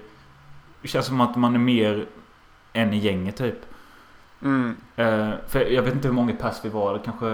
[0.82, 2.06] Det känns som att man är mer
[2.74, 3.66] en i gänget typ.
[4.42, 4.76] Mm.
[4.96, 6.94] Eh, för jag vet inte hur många pass vi var.
[6.94, 7.26] Det kanske,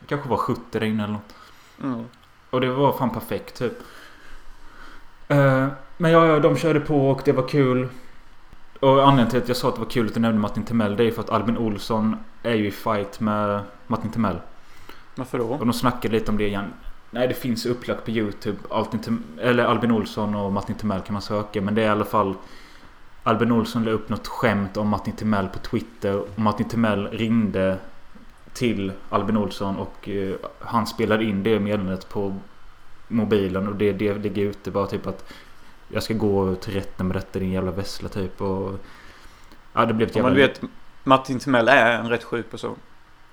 [0.00, 1.34] det kanske var 70 där inne eller något.
[1.82, 2.04] Mm.
[2.50, 3.72] Och det var fan perfekt typ.
[5.28, 7.88] Eh, men ja, ja, de körde på och det var kul.
[8.84, 10.96] Och anledningen till att jag sa att det var kul att du nämnde Martin Timell.
[10.96, 14.36] Det är för att Albin Olsson är ju i fight med Martin Timell.
[15.14, 15.44] Varför då?
[15.44, 16.72] Och de snackade lite om det igen.
[17.10, 18.58] Nej, det finns upplagt på YouTube.
[18.70, 21.60] Altin eller Albin Olsson och Martin Timell kan man söka.
[21.60, 22.34] Men det är i alla fall...
[23.22, 26.16] Albin Olsson la upp något skämt om Martin Timell på Twitter.
[26.16, 27.78] Och Martin Timell ringde
[28.52, 32.36] till Albin Olsson och eh, han spelade in det meddelandet på
[33.08, 33.68] mobilen.
[33.68, 35.32] Och det, det ligger ute bara typ att
[35.94, 38.40] jag ska gå till rätten med detta din jävla vessla typ.
[38.40, 38.74] Och,
[39.72, 40.28] ja, det blev ett jävla...
[40.30, 40.60] men du vet,
[41.04, 42.76] Martin Timell är en rätt sjuk person.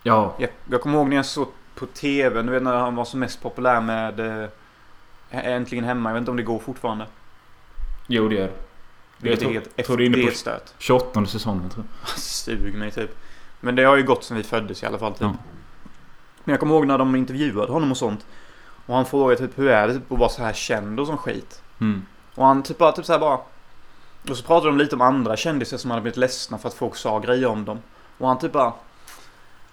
[0.03, 3.05] Ja, Jag, jag kommer ihåg när jag såg på TV, du vet när han var
[3.05, 4.49] som mest populär med eh,
[5.29, 6.09] Äntligen Hemma.
[6.09, 7.05] Jag vet inte om det går fortfarande.
[8.07, 8.53] jo det är det.
[9.17, 10.73] Vilket är helt efterstört.
[10.77, 12.09] 28 säsongen tror jag.
[12.09, 13.17] Sug mig typ.
[13.59, 15.21] Men det har ju gått sedan vi föddes i alla fall typ.
[15.21, 15.35] Ja.
[16.43, 18.25] Men jag kommer ihåg när de intervjuade honom och sånt.
[18.85, 21.17] Och han frågade typ hur är det typ att vara så här känd och sån
[21.17, 21.63] skit.
[21.79, 22.05] Mm.
[22.35, 23.39] Och han typ bara, typ så här bara.
[24.29, 26.95] Och så pratade de lite om andra kändisar som hade blivit ledsna för att folk
[26.95, 27.79] sa grejer om dem.
[28.17, 28.73] Och han typ bara.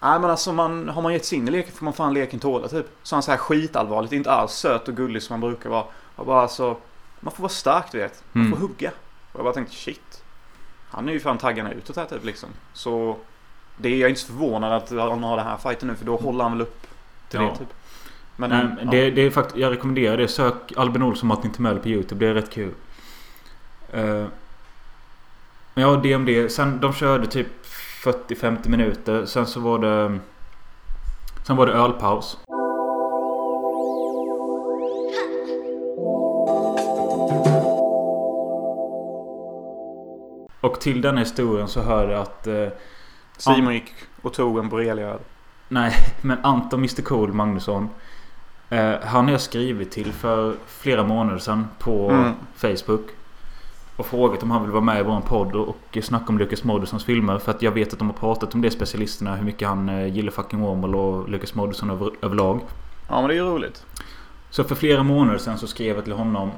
[0.00, 2.40] Nej men alltså man, har man gett sig in i leken får man fan leken
[2.40, 2.86] tåla typ.
[3.02, 5.84] Så han så här skitallvarligt, inte alls söt och gullig som man brukar vara.
[6.16, 6.76] Och bara alltså.
[7.20, 8.22] Man får vara stark du vet.
[8.32, 8.58] Man Mm.
[8.58, 8.90] får hugga.
[9.32, 10.22] Och jag bara tänkte shit.
[10.90, 12.48] Han är ju fan taggarna utåt här typ liksom.
[12.72, 13.16] Så.
[13.76, 16.16] Det är jag inte så förvånad att han har den här fighten nu för då
[16.16, 16.86] håller han väl upp
[17.28, 17.46] till Ja.
[17.48, 17.68] det typ.
[18.40, 18.90] Men, Nej, ja.
[18.90, 20.28] det, det är faktiskt, jag rekommenderar det.
[20.28, 22.24] Sök Albin Olsson och Martin Timell på YouTube.
[22.24, 22.74] Det är rätt kul.
[23.94, 24.26] Uh,
[25.74, 26.50] ja, DMD.
[26.50, 27.46] Sen de körde typ
[28.04, 29.26] 40-50 minuter.
[29.26, 30.18] Sen så var det...
[31.46, 32.38] Sen var det ölpaus.
[40.60, 42.46] Och till den historien så hör jag att...
[42.46, 42.68] eh,
[43.36, 45.18] Simon gick och tog en borrelia
[45.68, 47.88] Nej, men Anton Mr Cool Magnusson.
[48.70, 52.32] Eh, han har jag skrivit till för flera månader sedan på Mm.
[52.56, 53.02] Facebook.
[53.96, 57.04] Och frågat om han vill vara med i vår podd och, snacka om Lucas Moodyssons
[57.04, 57.38] filmer.
[57.38, 59.36] För att jag vet att de har pratat om det specialisterna.
[59.36, 62.60] Hur mycket han eh, gillar fucking Wormhole och Lucas Moodysson över, överlag.
[63.08, 63.86] Ja men det är ju roligt.
[64.50, 66.50] Så för flera månader sedan så skrev jag till honom.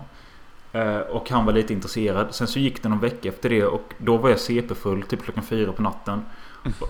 [0.73, 2.35] eh, Och han var lite intresserad.
[2.35, 5.43] Sen så gick det någon vecka efter det och då var jag CP-full typ klockan
[5.45, 6.23] fyra på natten.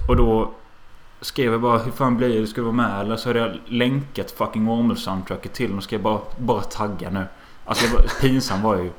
[0.09, 0.51] Och då
[1.21, 2.47] skrev jag bara hur fan blir det?
[2.47, 3.01] Ska du vara med?
[3.01, 7.25] Eller så hade jag länkat fucking Wormhole-soundtracket till och ska jag bara, bara tagga nu.
[7.65, 8.91] Alltså jag bara, pinsam var jag ju.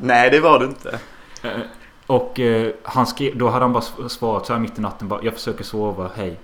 [0.00, 0.98] Nej det var du inte.
[1.42, 1.50] Eh,
[2.06, 5.20] Och eh, han skrev, då hade han bara svarat så här mitt i natten bara
[5.22, 6.40] Jag försöker sova, hej.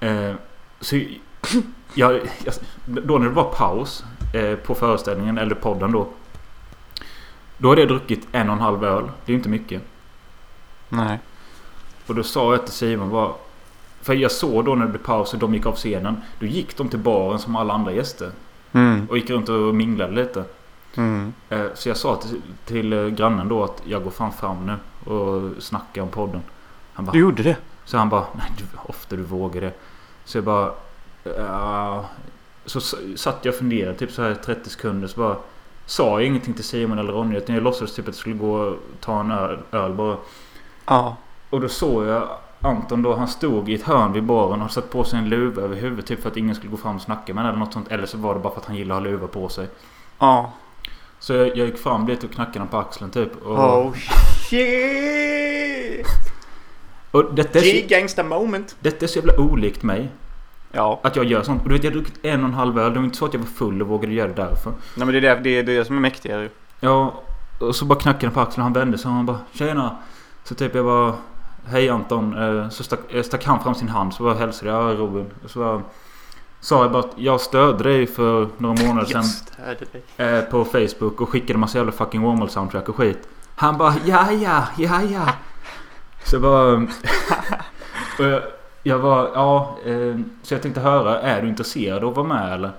[0.00, 0.34] Eh,
[0.80, 1.00] så
[1.94, 6.08] jag, jag, då när det var paus eh, på föreställningen, eller podden då.
[7.58, 9.10] Då hade jag druckit en och en halv öl.
[9.24, 9.82] Det är inte mycket.
[10.88, 11.18] Nej.
[12.06, 13.32] Och då sa jag till Simon bara
[14.06, 16.16] För jag såg då när det blev paus och de gick av scenen.
[16.40, 18.30] Då gick de till baren som alla andra gäster.
[18.72, 19.06] Mm.
[19.10, 20.44] Och gick runt och minglade lite.
[20.96, 21.32] Mm.
[21.48, 24.74] Eh, Så jag sa till, till eh, grannen då att jag går fan fram nu
[25.12, 26.42] och snackar om podden.
[26.92, 27.56] Han bara, Du gjorde det?
[27.84, 29.72] så han bara, nej du, ofta du vågar det.
[30.24, 30.70] Så jag bara,
[31.24, 32.04] ja.
[32.64, 32.80] Så
[33.16, 35.36] satt jag och funderade typ så här 30 sekunder så bara
[35.86, 38.52] Sa jag ingenting till Simon eller Ronny utan jag låtsades typ att jag skulle gå
[38.58, 40.16] och ta en öl, öl bara.
[40.86, 41.16] Ja.
[41.50, 42.28] Och då såg jag
[42.66, 45.62] Anton då, han stod i ett hörn vid baren och satt på sig en luva
[45.62, 47.88] över huvudet typ för att ingen skulle gå fram och snacka med eller något sånt.
[47.88, 49.68] Eller så var det bara för att han gillade att ha luva på sig.
[50.18, 50.52] Ja.
[51.18, 53.42] Så jag, jag gick fram dit och knackade honom på axeln typ.
[53.42, 53.92] Och, Oh
[54.50, 56.06] shit!
[57.10, 58.76] och detta, är så, G-gangsta moment.
[58.80, 60.10] detta är så jävla olikt mig.
[60.72, 61.00] Ja.
[61.02, 61.62] Att jag gör sånt.
[61.62, 62.92] Och du vet jag har druckit en och en halv öl.
[62.92, 64.70] Det var inte så att jag var full och vågade göra det därför.
[64.70, 66.50] Nej men det är det, det, är det som är mäktigare ju.
[66.80, 67.22] Ja,
[67.60, 68.62] och så bara knackade han på axeln.
[68.62, 69.96] Han vände sig och han bara Tjena!
[70.44, 71.14] Så typ jag bara
[71.68, 72.36] Hej Anton.
[72.62, 74.14] Eh, Så stack, eh, stack han fram sin hand.
[74.14, 74.90] Så bara hälsade jag.
[74.90, 75.30] Ja Robin.
[75.46, 75.82] Så bara,
[76.60, 79.24] sa jag bara att jag stödde dig för några månader sedan.
[80.16, 83.28] Eh, på Facebook och skickade massa jävla fucking Wormhole soundtrack och skit.
[83.56, 85.28] Han bara ja ja ja ja.
[86.24, 86.72] Så jag bara...
[88.18, 88.42] och jag,
[88.82, 89.78] Jag var, ja,
[90.42, 92.70] så jag tänkte höra, är du intresserad av att vara med eller?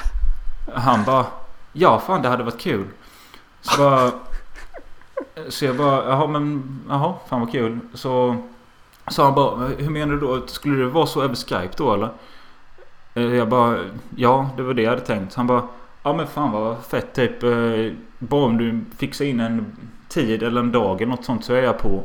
[0.74, 1.26] Han bara,
[1.72, 2.84] ja fan det hade varit kul.
[3.60, 4.10] Så bara,
[5.48, 7.78] så jag bara, jaha men, jaha, fan vad kul.
[7.94, 8.36] Så
[9.08, 10.46] sa han bara, hur menar du då?
[10.46, 12.10] Skulle det vara så över Skype då eller?
[13.14, 13.78] Eh, jag bara,
[14.16, 15.34] ja det var det jag hade tänkt.
[15.34, 15.62] Han bara,
[16.02, 17.42] ja men fan vad fett typ.
[17.42, 19.76] Eh, bara om du fixar in en
[20.08, 22.04] tid eller en dag eller något sånt så är jag på.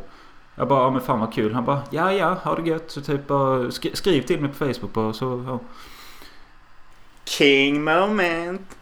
[0.56, 1.54] Jag bara, ja men fan vad kul.
[1.54, 2.92] Han bara, ja ja, ha det gött.
[2.92, 5.60] Så typ bara, skriv till mig på Facebook bara så, ja.
[7.26, 8.78] King moment.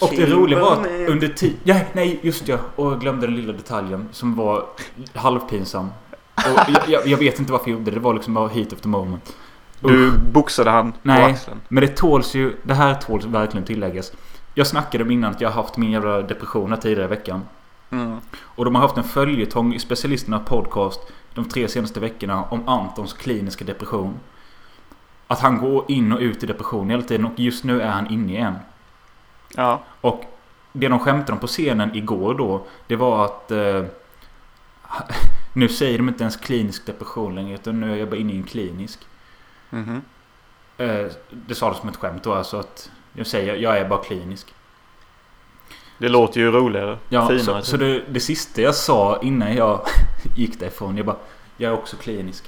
[0.00, 1.56] Och det roliga var att under tid...
[1.64, 2.58] Ja, nej, just ja.
[2.76, 4.64] Och jag glömde den lilla detaljen som var
[5.14, 5.88] halvpinsam.
[6.34, 7.96] Och jag, jag, jag vet inte varför jag gjorde det.
[7.96, 9.36] Det var liksom bara heat of the moment.
[9.80, 11.24] Du boxade han på Nej.
[11.24, 11.60] axeln.
[11.68, 12.56] Men det tåls ju...
[12.62, 14.12] Det här tåls verkligen tilläggas.
[14.54, 17.42] Jag snackade om innan att jag har haft min jävla depression här tidigare i veckan.
[17.90, 18.16] Mm.
[18.40, 21.00] Och de har haft en följetong i specialisterna podcast
[21.34, 24.14] de tre senaste veckorna om Antons kliniska depression.
[25.26, 28.06] Att han går in och ut i depression hela tiden och just nu är han
[28.10, 28.54] inne i en.
[29.56, 29.82] Ja.
[30.00, 30.24] Och
[30.72, 33.50] det de skämtade om på scenen igår då, det var att...
[33.50, 33.84] Eh,
[35.52, 38.36] nu säger de inte ens klinisk depression längre, utan nu är jag bara inne i
[38.36, 38.98] en klinisk.
[39.70, 40.02] Mhm.
[40.76, 42.90] Eh, det sa de som ett skämt då, alltså att...
[43.12, 44.54] Jag säger, jag är bara klinisk.
[45.98, 46.98] Det låter ju roligare.
[47.08, 47.42] Ja, finare.
[47.44, 49.80] så, så det, det sista jag sa innan jag
[50.36, 51.16] gick därifrån, jag bara...
[51.56, 52.44] Jag är också klinisk.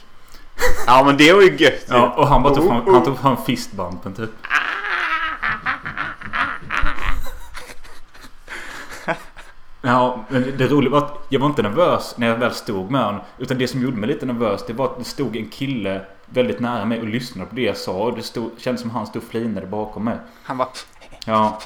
[0.86, 1.94] Ja men det var ju gött ju.
[1.94, 3.04] Ja, och han bara tog fram, Oh, han oh.
[3.04, 4.30] tog fram fistbumpen typ.
[9.82, 13.04] Ja, men det roliga var att jag var inte nervös när jag väl stod med
[13.04, 13.20] honom.
[13.38, 16.60] Utan det som gjorde mig lite nervös det var att det stod en kille väldigt
[16.60, 17.92] nära mig och lyssnade på det jag sa.
[17.92, 20.16] Och det stod, kändes som han stod och flinade bakom mig.
[20.42, 20.68] Han var
[21.26, 21.58] Ja.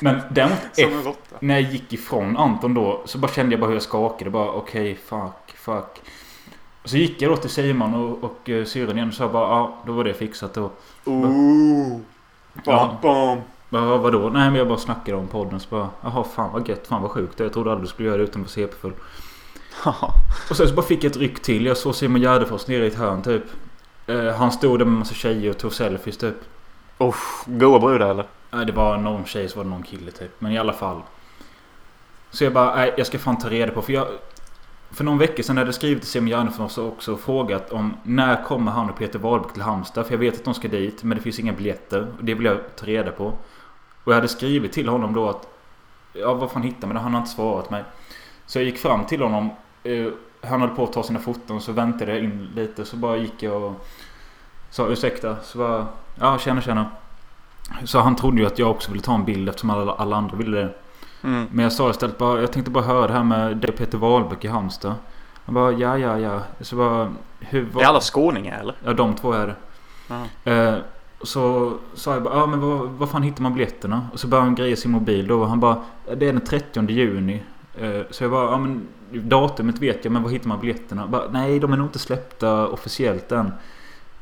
[0.00, 1.36] Men däremot som efter, en råtta.
[1.40, 4.30] när jag gick ifrån Anton då så bara kände jag bara hur jag skakade.
[4.30, 6.02] Bara okej, fuck, fuck.
[6.82, 9.48] Och så gick jag då till Simon och, och uh, syrran igen och sa bara
[9.48, 10.70] ja, då var det fixat då.
[11.04, 12.00] Ooh.
[12.64, 13.40] Bam, bam.
[13.76, 14.30] Bara, vadå?
[14.30, 17.10] Nej men jag bara snackade om podden så bara Jaha fan vad gött, fan vad
[17.10, 17.40] sjukt.
[17.40, 18.92] Jag trodde aldrig du skulle göra det utan att vara CP-full.
[20.50, 21.66] Och sen så bara fick jag ett ryck till.
[21.66, 23.42] Jag såg Simon Gärdefors nere i ett hörn typ.
[24.06, 26.34] Eh, han stod där med en massa tjejer och tog selfies typ.
[26.98, 28.24] Uff, goa brudar eller?
[28.50, 30.40] Nej det var någon tjej så var det någon kille typ.
[30.40, 31.02] Men i alla fall.
[32.30, 33.82] Så jag bara, nej jag ska fan ta reda på.
[33.82, 34.06] För jag...
[34.90, 38.44] För någon vecka sedan hade jag skrivit till Simon Gärdenfors och också frågat om när
[38.44, 40.06] kommer han och Peter Wahlbeck till Halmstad?
[40.06, 42.06] För jag vet att de ska dit men det finns inga biljetter.
[42.18, 43.32] Och det vill jag ta reda på.
[44.06, 45.48] Och jag hade skrivit till honom då att
[46.12, 47.00] Ja vad fan hittar man det?
[47.02, 47.84] Han har inte svarat mig.
[48.46, 49.50] Så jag gick fram till honom.
[49.84, 50.06] eh,
[50.48, 52.84] Han höll på att ta sina foton så väntade jag in lite.
[52.84, 53.86] Så bara gick jag och
[54.70, 55.36] sa ursäkta.
[55.42, 55.86] Så bara
[56.20, 56.86] ja tjena tjena.
[57.84, 60.36] Så han trodde ju att jag också ville ta en bild eftersom alla, alla andra
[60.36, 60.74] ville det.
[61.22, 61.46] Mm.
[61.52, 64.44] Men jag sa istället bara, jag tänkte bara höra det här med dig Peter Wahlbeck
[64.44, 64.94] i Halmstad.
[65.44, 66.40] Han bara, ja, ja, ja.
[66.60, 67.82] Så bara, hur var...
[67.82, 68.74] Är alla skåningar eller?
[68.84, 69.54] Ja, de två är det.
[70.44, 70.52] Ja.
[70.52, 70.74] Eh,
[71.28, 72.60] så sa jag bara, ja men
[72.98, 74.08] vad, fan hittar man biljetterna?
[74.12, 75.40] Och så började han greja sin mobil då.
[75.40, 75.82] Och han bara,
[76.16, 77.42] det är den 30 juni.
[77.78, 81.06] Eh, så jag bara, ja men datumet vet jag, men var hittar man biljetterna?
[81.06, 83.52] Bara, Nej, de är nog inte släppta officiellt än.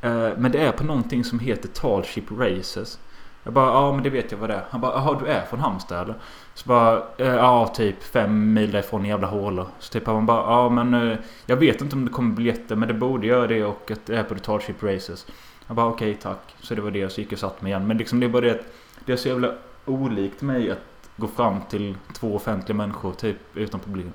[0.01, 2.99] Eh, men det är på någonting som heter Talship Races.
[3.43, 4.65] Jag bara, ja men det vet jag vad det är.
[4.71, 6.15] Han bara, jaha du är från Halmstad eller?
[6.55, 9.67] Så bara, eh, ja typ fem mil därifrån i jävla hålor.
[9.79, 12.95] Så typ han bara, ja men jag vet inte om det kommer biljetter men det
[12.95, 15.27] borde göra det och att det är på The Talship Races.
[15.67, 16.55] Jag bara, okej tack.
[16.61, 17.11] Så det var det.
[17.11, 17.87] Så gick jag och satt mig igen.
[17.87, 18.67] Men liksom det är bara det att
[19.05, 20.79] det är så jävla olikt mig att
[21.17, 24.13] gå fram till två offentliga människor typ utan problem.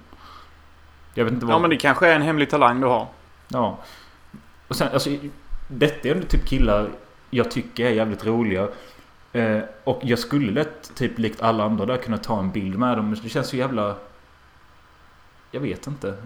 [1.13, 1.55] Jag vet inte vad...
[1.55, 3.07] Ja men det kanske är en hemlig talang du har.
[3.47, 3.77] Ja.
[4.67, 5.09] Och sen, alltså,
[5.67, 6.89] detta är ändå typ killar
[7.29, 8.67] jag tycker är jävligt roliga.
[9.33, 12.97] Eh, och jag skulle lätt, typ likt alla andra där, kunna ta en bild med
[12.97, 13.09] dem.
[13.09, 13.95] Men det känns så jävla...
[15.51, 16.17] Jag vet inte.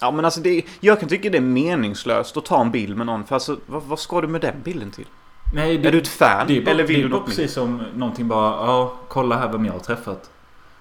[0.00, 3.06] Ja men alltså det, jag kan tycka det är meningslöst att ta en bild med
[3.06, 3.24] någon.
[3.24, 5.06] För alltså vad, vad ska du med den bilden till?
[5.54, 6.46] Nej, det, är du ett fan?
[6.46, 8.50] det är bara, eller vill det är du bara precis som någonting bara...
[8.50, 10.30] Ja, kolla här vem jag har träffat.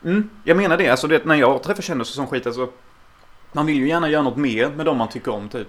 [0.03, 0.89] Mm, jag menar det.
[0.89, 2.69] Alltså det, när jag träffar kändisar som skit alltså.
[3.51, 5.67] Man vill ju gärna göra något mer med dem man tycker om typ.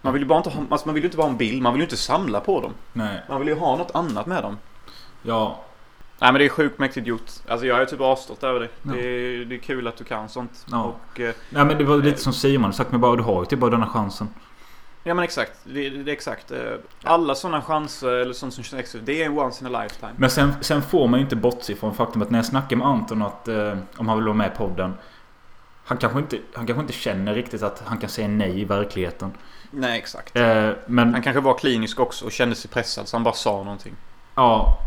[0.00, 1.62] Man vill ju bara inte ha, alltså man vill ju inte bara ha en bild.
[1.62, 2.72] Man vill ju inte samla på dem.
[2.92, 3.22] Nej.
[3.28, 4.58] Man vill ju ha något annat med dem.
[5.22, 5.64] Ja.
[6.22, 7.30] Nej men det är sjukt mäktigt gjort.
[7.48, 8.68] Alltså jag är typ avstått över det.
[8.82, 8.92] Ja.
[8.92, 10.66] Det, är, det är kul att du kan sånt.
[10.70, 10.82] Ja.
[11.12, 13.16] Och, eh, Nej men det var lite som Simon sagt mig bara.
[13.16, 14.28] Du har ju typ bara denna chansen.
[15.04, 15.52] ja men exakt.
[15.64, 16.50] Det, det är exakt.
[16.50, 16.58] eh,
[17.02, 18.96] Alla sådana chanser eller sånt som känns.
[19.02, 20.12] Det är en once in a lifetime.
[20.16, 22.86] Men sen, sen får man ju inte bortse från faktum att när jag snackar med
[22.86, 24.94] Anton att eh, om han vill vara med i podden.
[25.84, 29.32] Han kanske, inte, han kanske inte känner riktigt att han kan säga nej i verkligheten.
[29.70, 30.36] Nej exakt.
[30.36, 33.50] Eh, men Han kanske var klinisk också och kände sig pressad så han bara sa
[33.62, 33.96] någonting.
[34.34, 34.78] ja,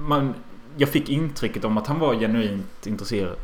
[0.00, 0.34] man,
[0.76, 3.36] jag fick intrycket om att han var genuint intresserad.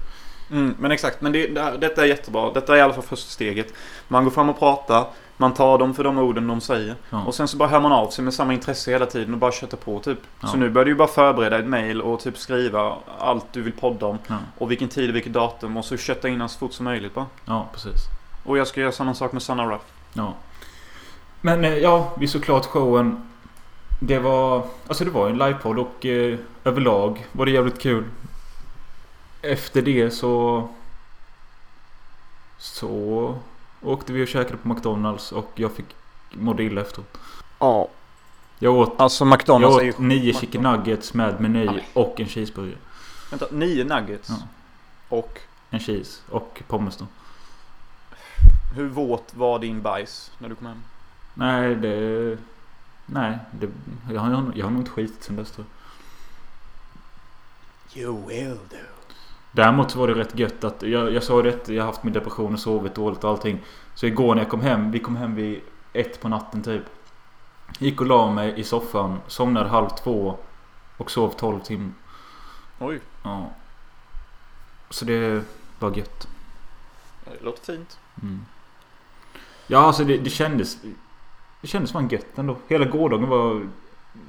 [0.51, 2.53] Mm, men exakt, men det, det, detta är jättebra.
[2.53, 3.73] Detta är i alla fall första steget.
[4.09, 5.07] Man går fram och pratar.
[5.41, 6.95] Man tar dem för de orden de säger.
[7.11, 7.25] Ja.
[7.25, 9.53] Och sen så bara hör man av sig med samma intresse hela tiden och bara
[9.53, 10.19] köttar på typ.
[10.41, 10.49] Ja.
[10.49, 14.07] Så nu börjar du bara förbereda ett mail och typ skriva allt du vill podda
[14.07, 14.19] om.
[14.27, 14.37] Ja.
[14.59, 17.27] Och vilken tid och vilket datum och så kötta in så fort som möjligt bara.
[17.45, 18.01] ja, precis.
[18.45, 19.83] Och jag ska göra samma sak med Sanna Ruff.
[20.13, 20.35] Ja.
[21.41, 23.28] Men eh, ja, vi såg klart showen.
[23.99, 24.67] Det var...
[24.87, 28.05] Alltså det var en livepodd och eh, överlag var det jävligt kul.
[29.43, 30.69] Efter det så...
[32.59, 33.35] Så
[33.83, 35.87] åkte vi och käkade på McDonalds och jag fick
[36.31, 37.19] mådde illa efteråt.
[37.59, 37.89] Ja.
[38.59, 39.91] Jag åt, Alltså jag McDonalds är ju...
[39.91, 41.89] åt nio chicken nuggets med meny Nej.
[41.93, 42.79] och en cheeseburgare.
[43.31, 44.29] Vänta, nio nuggets.
[44.29, 44.37] Ja.
[45.09, 47.07] Och En cheese och pommes då.
[48.75, 50.83] hur våt var din bajs när du kom hem?
[51.35, 52.39] Nej, det...
[53.13, 53.69] Nej, det,
[54.13, 55.75] jag, har, jag har nog inte skitit sen dess tror jag.
[58.03, 58.77] You will do.
[59.53, 62.13] Däremot så var det rätt gött att jag, jag sa det, jag har haft min
[62.13, 63.61] depression och sovit dåligt och allting.
[63.95, 65.61] Så igår när jag kom hem, vi kom hem vid
[65.93, 66.83] ett på natten typ.
[67.79, 70.39] Gick och la mig i soffan, somnade halv två
[70.97, 71.93] och sov 12 timmar.
[72.79, 73.51] Oj, Ja.
[74.91, 75.45] Så det
[75.79, 76.29] var gött.
[77.25, 77.99] det låter fint.
[78.23, 78.45] Mm.
[79.67, 80.79] Ja, alltså det, det kändes...
[81.61, 82.57] Det kändes fan gött ändå.
[82.69, 83.63] Hela gårdagen var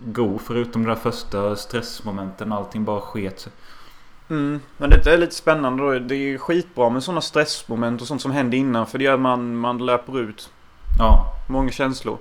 [0.06, 2.52] god förutom de där första stressmomenten.
[2.52, 3.52] Allting bara sket sig.
[4.30, 6.00] Mm, men detta är lite spännande då.
[6.00, 8.88] Det är skitbra med sådana stressmoment och sånt som händer innan.
[8.88, 10.50] För det gör att man, man löper ut
[11.00, 11.26] Ja.
[11.50, 12.18] många känslor.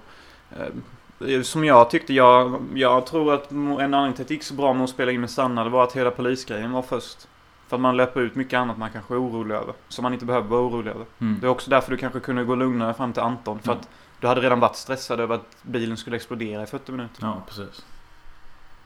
[0.51, 4.55] Eh, Som jag tyckte, jag, jag tror att en anledning till att det gick så
[4.55, 7.29] bra med att spela in med Sanna, det var att hela polisgrejen var först.
[7.68, 9.75] För att man löper ut mycket annat man kanske är orolig över.
[9.88, 11.05] Som man inte behöver vara orolig över.
[11.21, 11.38] Mm.
[11.40, 13.59] Det är också därför du kanske kunde gå lugnare fram till Anton.
[13.59, 13.77] För Ja.
[13.79, 13.88] att
[14.20, 17.18] du hade redan varit stressad över att bilen skulle explodera i 40 minuter.
[17.22, 17.85] Ja, precis.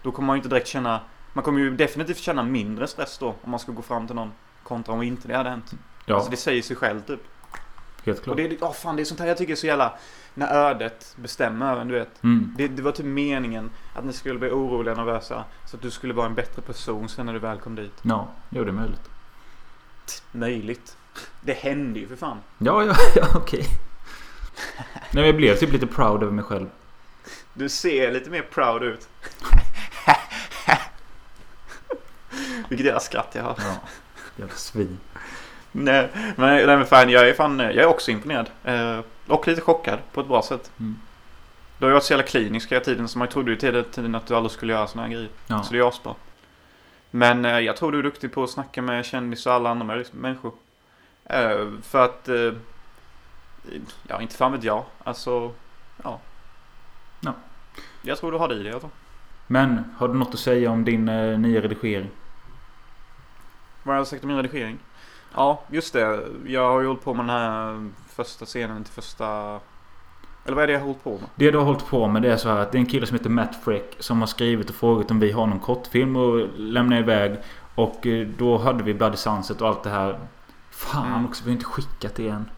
[0.02, 1.00] Då kommer man ju inte direkt känna...
[1.32, 4.32] Man kommer ju definitivt känna mindre stress då om man ska gå fram till någon.
[4.62, 5.72] Kontra om inte det hade hänt.
[6.04, 7.20] Ja, Alltså det säger sig själv typ.
[8.04, 8.36] helt Och klart.
[8.36, 9.92] det är, oh, fan, det är sånt här jag tycker är så jävla...
[10.34, 12.22] När ödet bestämmer över du vet.
[12.24, 12.54] Mm.
[12.58, 15.44] Det, det var typ meningen att ni skulle bli oroliga och nervösa.
[15.66, 17.92] Så att du skulle vara en bättre person sen när du väl kom dit.
[18.02, 19.10] Ja, jo det är möjligt.
[20.32, 20.96] Möjligt.
[21.40, 22.38] Det hände ju för fan.
[22.58, 23.66] Ja, ja, ja okej.
[25.14, 26.66] Nej, men jag blev typ lite proud över mig själv.
[27.54, 29.08] Du ser lite mer proud ut.
[32.68, 33.54] Vilket jävla skratt jag har.
[33.58, 33.74] Ja.
[34.36, 34.98] Jävla svin.
[35.72, 38.50] Nej, men, nej, men fan, jag är fan, jag är också imponerad.
[38.64, 40.70] Eh, och lite chockad på ett bra sätt.
[40.80, 40.96] Mm.
[41.78, 44.14] Du har ju varit så jävla klinisk hela tiden så man trodde ju till tiden
[44.14, 45.28] att du aldrig skulle göra såna här grejer.
[45.46, 45.62] Ja.
[45.62, 46.14] Så det är asbra.
[47.10, 49.86] Men eh, jag tror du är duktig på att snacka med kändisar och alla andra
[49.86, 50.52] människ- människor.
[51.24, 52.28] Eh, för att...
[54.08, 54.84] Ja, inte fan vet jag.
[55.04, 55.52] Alltså,
[56.02, 56.20] ja.
[57.20, 57.32] Ja.
[58.02, 58.90] Jag tror du har det i dig fall.
[59.46, 62.10] Men, har du något att säga om din eh, nya redigering?
[63.82, 64.78] Vad har jag sagt om min redigering?
[65.34, 66.20] Ja, just det.
[66.46, 69.60] Jag har ju hållit på med den här första scenen till första...
[70.44, 71.28] Eller vad är det jag har hållit på med?
[71.34, 73.06] Det du har hållit på med det är så här att det är en kille
[73.06, 76.48] som heter Matt Freck som har skrivit och frågat om vi har någon kortfilm att
[76.56, 77.36] lämna iväg.
[77.74, 80.18] Och eh, då hade vi Bloody Sunset och allt det här.
[80.70, 81.26] Fan Mm.
[81.26, 82.50] också, vi har inte skickat det än.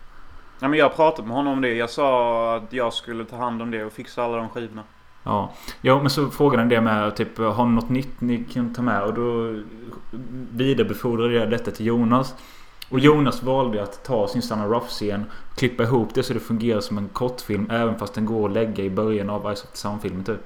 [0.60, 1.74] Ja, men jag pratat med honom om det.
[1.74, 4.82] Jag sa att jag skulle ta hand om det och fixa alla de skivorna.
[5.22, 5.52] Ja.
[5.80, 8.82] ja, men så frågade han det med typ har ni något nytt ni kan ta
[8.82, 9.02] med?
[9.02, 9.60] Och då
[10.52, 12.34] vidarebefordrade jag detta till Jonas.
[12.88, 15.24] Och Jonas valde att ta sin Sanna Ruff-scen
[15.56, 18.84] Klippa ihop det så det fungerar som en kortfilm även fast den går att lägga
[18.84, 20.40] i början av Ice of the Sound-filmen typ.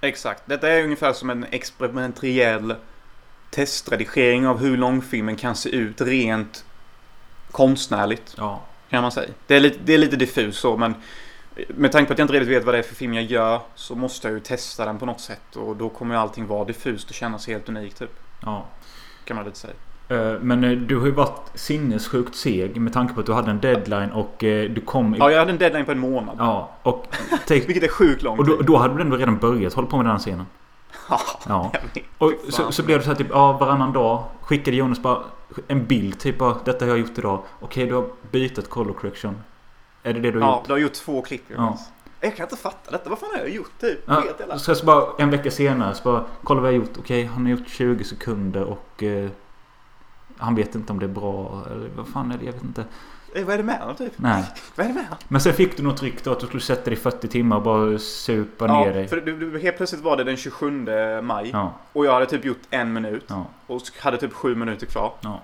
[0.00, 0.42] Exakt.
[0.46, 2.74] Detta är ungefär som en experimentell
[3.50, 6.64] testredigering av hur långfilmen kan se ut rent
[7.50, 8.34] konstnärligt.
[8.38, 8.60] Ja.
[8.90, 9.28] Kan man säga.
[9.46, 10.94] Det är lite, det är lite diffus så men
[11.68, 13.60] med tanke på att jag inte riktigt vet vad det är för film jag gör
[13.74, 16.64] så måste jag ju testa den på något sätt och då kommer ju allting vara
[16.64, 18.10] diffust och kännas helt unikt typ.
[18.44, 18.66] Ja.
[19.24, 19.72] Kan man lite säga.
[20.08, 23.50] Eh, Men eh, du har ju varit sinnessjukt seg med tanke på att du hade
[23.50, 25.14] en deadline och eh, du kom...
[25.14, 26.36] i- Ja, jag hade en deadline på en månad.
[26.38, 27.06] Ja, och,
[27.48, 28.40] Vilket är sjukt långt.
[28.40, 30.46] och då, då hade du ändå redan börjat hålla på med den här scenen.
[31.48, 31.72] Ja.
[32.18, 35.18] Och så, så blev det så här typ, ja varannan dag skickade Jonas bara
[35.68, 37.42] en bild typ bara, detta har jag gjort idag.
[37.60, 39.40] Okej, du har bytt color correction.
[40.02, 40.66] Är det det du har Ja, gjort?
[40.66, 41.44] du har gjort två klipp.
[41.56, 41.78] Ja.
[42.20, 43.10] Jag kan inte fatta detta.
[43.10, 43.98] Vad fan har jag gjort typ?
[44.06, 46.98] Ja, Helt så, så bara en vecka senare så bara, kolla vad jag har gjort.
[46.98, 49.30] Okej, han har gjort 20 sekunder och eh,
[50.38, 52.44] han vet inte om det är bra eller vad fan är det?
[52.44, 52.84] Jag vet inte.
[53.34, 54.12] Eh, Vad är det med honom typ?
[54.16, 54.44] Nej.
[54.76, 55.18] Vad är det med honom?
[55.28, 57.62] Men sen fick du något rykte att du skulle sätta dig i 40 timmar och
[57.62, 59.08] bara supa ner dig.
[59.08, 60.70] för du, du, helt plötsligt var det den 27
[61.22, 61.50] maj.
[61.52, 63.24] Ja, Och jag hade typ gjort en minut.
[63.26, 65.12] ja, Och hade typ sju minuter kvar.
[65.20, 65.40] ja.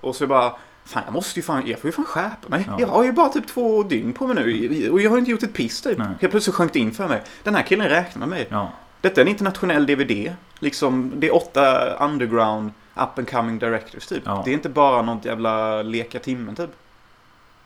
[0.00, 0.52] Och så bara...
[0.84, 2.64] Fan jag måste ju fan, jag får ju fan skärpa mig.
[2.68, 2.76] Ja.
[2.80, 4.90] Jag har ju bara typ två dygn på mig nu.
[4.90, 5.98] Och jag har inte gjort ett piss typ.
[5.98, 6.06] Nej.
[6.20, 7.22] Helt plötsligt sjönk det in för mig.
[7.42, 8.46] Den här killen räknar med mig.
[8.50, 8.72] ja.
[9.00, 10.32] Detta är en internationell DVD.
[10.58, 14.22] Liksom, det är åtta underground up and coming directors typ.
[14.26, 14.42] Ja.
[14.44, 16.70] Det är inte bara något jävla leka timmen typ.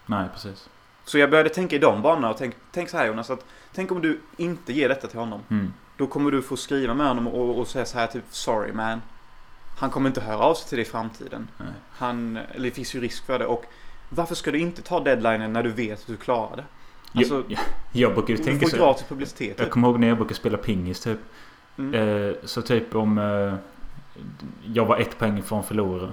[0.07, 0.69] Nej, precis.
[1.05, 3.93] Så jag började tänka i de banorna och tänk, tänk så här Jonas, att tänk
[3.93, 5.41] om du inte ger detta till honom.
[5.51, 5.73] Mm.
[5.97, 9.03] Då kommer du få skriva med honom och, och säga så här typ Sorry man.
[9.79, 11.49] Han kommer inte höra av sig till dig i framtiden.
[11.59, 11.69] Nej.
[11.91, 13.47] Han, eller det finns ju risk för det.
[13.47, 13.65] Och
[14.09, 16.65] varför ska du inte ta deadlinen när du vet att du klarar det?
[17.19, 17.61] Alltså, jag, jag,
[17.93, 18.77] jag brukar ju du tänka får så.
[18.77, 19.49] gratis publicitet.
[19.49, 19.71] Jag Typ.
[19.71, 21.19] kommer ihåg när jag brukade spela pingis typ.
[21.79, 21.95] Mm.
[21.95, 23.55] Eh, så typ om eh,
[24.75, 26.13] jag var ett poäng från förlora.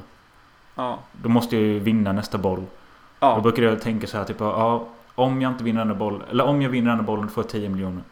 [0.76, 1.00] Ja.
[1.12, 2.66] Då måste jag ju vinna nästa boll.
[3.22, 3.39] Då Ja.
[3.41, 6.22] brukade jag tänka så här typ ja, om jag inte vinner den bollen.
[6.30, 8.03] Eller om jag vinner den här bollen då får jag 10 miljoner.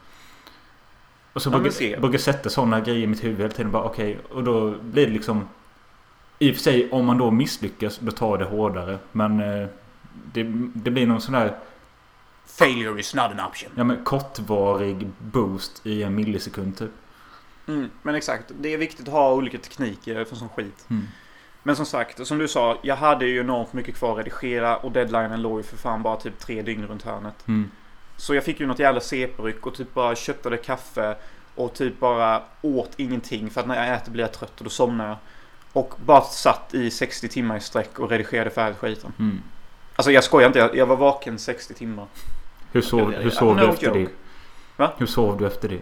[1.34, 1.98] Och så Ja, brukar, se.
[2.00, 3.72] brukar jag sätta sådana grejer i mitt huvud hela tiden.
[3.72, 4.20] Bara okej.
[4.32, 5.48] och då blir det liksom.
[6.40, 8.98] I och för sig om man då misslyckas då tar jag det hårdare.
[9.12, 9.68] Men eh,
[10.34, 10.44] det,
[10.74, 11.56] det blir någon sån där
[12.46, 13.72] Failure is not an option.
[13.76, 16.92] ja, men kortvarig boost i en millisekund typ.
[17.68, 18.52] Mm, men exakt.
[18.60, 20.86] Det är viktigt att ha olika tekniker för sån skit.
[20.90, 21.08] Mm.
[21.64, 24.92] Men som sagt, som du sa, jag hade ju enormt mycket kvar att redigera och
[24.92, 27.48] deadlinen låg ju för fan bara typ tre dygn runt hörnet.
[27.48, 27.72] Mm.
[28.18, 31.16] Så jag fick ju något jävla CP-ryck och typ bara köttade kaffe
[31.56, 34.70] och typ bara åt ingenting för att när jag äter blir jag trött och då
[34.70, 35.18] somnar jag.
[35.74, 39.14] Och bara satt i 60 timmar i sträck och redigerade färdigt skiten.
[39.20, 39.42] Mm.
[39.96, 42.06] Alltså jag skojar inte, jag, jag var vaken 60 timmar.
[42.72, 44.00] Hur sov, hur sov du efter joke.
[44.00, 44.08] det?
[44.76, 44.92] Va?
[44.98, 45.82] Hur sov du efter det?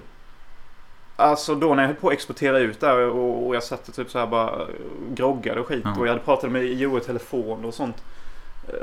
[1.20, 3.96] Alltså då när jag höll på att exportera ut där och, och jag satt och
[3.96, 4.68] typ så här bara eh,
[5.14, 5.96] groggade och skit Ja.
[6.00, 8.04] och jag hade pratat med Joe i telefon och sånt.
[8.68, 8.74] Eh,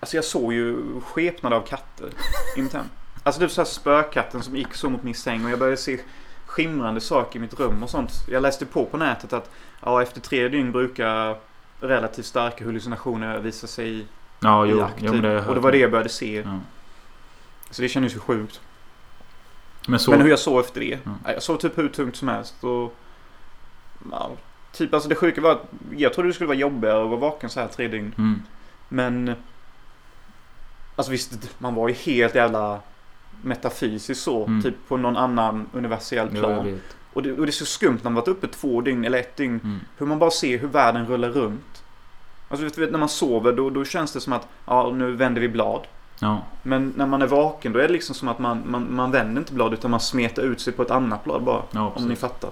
[0.00, 2.06] Alltså jag såg ju skepnader av katter
[2.56, 2.84] i mitt hem.
[3.22, 6.00] Alltså typ så här spökatten som gick så mot min säng och jag började se
[6.46, 8.10] skimrande saker i mitt rum och sånt.
[8.28, 9.50] Jag läste på på nätet att
[9.84, 11.36] ja, efter tre dygn brukar
[11.80, 14.06] relativt starka hallucinationer visa sig i
[14.40, 14.80] Ja, jo.
[14.82, 14.94] akt.
[14.98, 15.48] jo men det typ.
[15.48, 16.36] och det var det jag började se.
[16.46, 16.58] Ja.
[17.70, 18.60] Så det kändes ju sjukt.
[19.86, 20.10] Men så...
[20.10, 20.98] Men hur jag sov efter det?
[21.04, 21.10] Ja.
[21.24, 22.96] Ja, Jag sov typ hur tungt som helst och...
[24.10, 24.30] Ja,
[24.72, 25.64] typ alltså det sjuka var att
[25.96, 28.14] jag trodde det skulle vara jobbigare att vara vaken så här tre dygn.
[28.18, 28.42] Mm.
[28.88, 29.34] Men...
[30.96, 32.80] Alltså visst, man var ju helt jävla
[33.42, 34.46] metafysiskt så.
[34.46, 34.62] Mm.
[34.62, 36.64] Typ på någon annan universell plan.
[36.64, 36.96] vet.
[37.12, 39.36] och, det, och det är så skumt när man varit uppe två dygn eller ett
[39.36, 39.60] dygn.
[39.64, 39.80] Mm.
[39.98, 41.84] Hur man bara ser hur världen rullar runt.
[42.48, 45.40] Alltså vet, vet, när man sover då, då känns det som att ja, nu vänder
[45.40, 45.86] vi blad.
[46.20, 46.42] Ja.
[46.62, 49.40] Men när man är vaken då är det liksom som att man, man, man vänder
[49.40, 51.62] inte blad utan man smetar ut sig på ett annat blad bara.
[51.70, 52.50] Ja, Om ni fattar.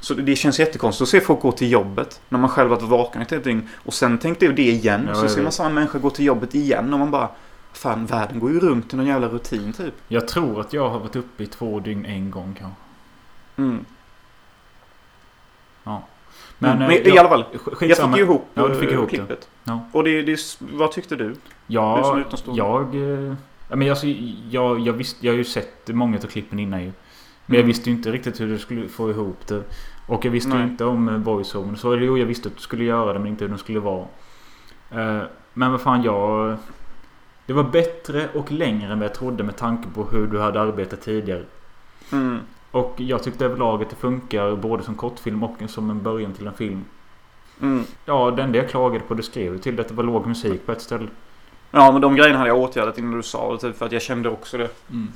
[0.00, 3.22] Så det, känns jättekonstigt att se folk gå till jobbet när man själv varit vaken
[3.22, 3.68] ett helt dygn.
[3.84, 5.04] Och sen tänkte jag det igen.
[5.08, 7.28] Ja, så jag ser man samma människa gå till jobbet igen och man bara
[7.72, 9.94] Fan världen går ju runt i någon jävla rutin typ.
[10.08, 12.80] Jag tror att jag har varit uppe i två dygn en gång kanske.
[13.56, 13.84] Mm.
[16.58, 17.44] Men, Men, eh, men i jag- alla fall.
[17.80, 19.48] Jag fick ju ihop, Ja, du fick eh, ihop klippet.
[19.64, 19.80] Ja.
[19.92, 21.28] Och det, det, vad tyckte du?
[21.28, 21.36] Du
[21.66, 22.62] Ja, utomstående.
[22.62, 22.94] jag...
[22.94, 23.34] eh,
[23.68, 24.06] Ja, men alltså,
[24.50, 26.86] jag, jag, visste, jag har ju sett många av klippen innan ju.
[27.46, 27.66] Men jag Mm.
[27.66, 29.62] visste ju inte riktigt hur du skulle få ihop det.
[30.08, 30.66] Och jag visste ju Nej.
[30.68, 31.74] inte om eh, voiceover.
[31.76, 34.06] Så jo, jag visste att du skulle göra det men inte hur den skulle vara.
[35.54, 36.56] Men vad fan jag...
[37.46, 40.60] Det var bättre och längre än vad jag trodde med tanke på hur du hade
[40.60, 41.42] arbetat tidigare.
[42.12, 42.38] Mm.
[42.76, 46.46] Och jag tyckte överlag att det funkar både som kortfilm och som en början till
[46.46, 46.84] en film.
[47.62, 47.84] Mm.
[48.04, 50.66] Ja, det enda jag klagade på, det skrev du till, att det var låg musik
[50.66, 51.06] på ett ställe.
[51.70, 54.02] Ja men de grejerna hade jag åtgärdat innan du sa det typ för att jag
[54.02, 54.68] kände också det.
[54.90, 55.08] Mm.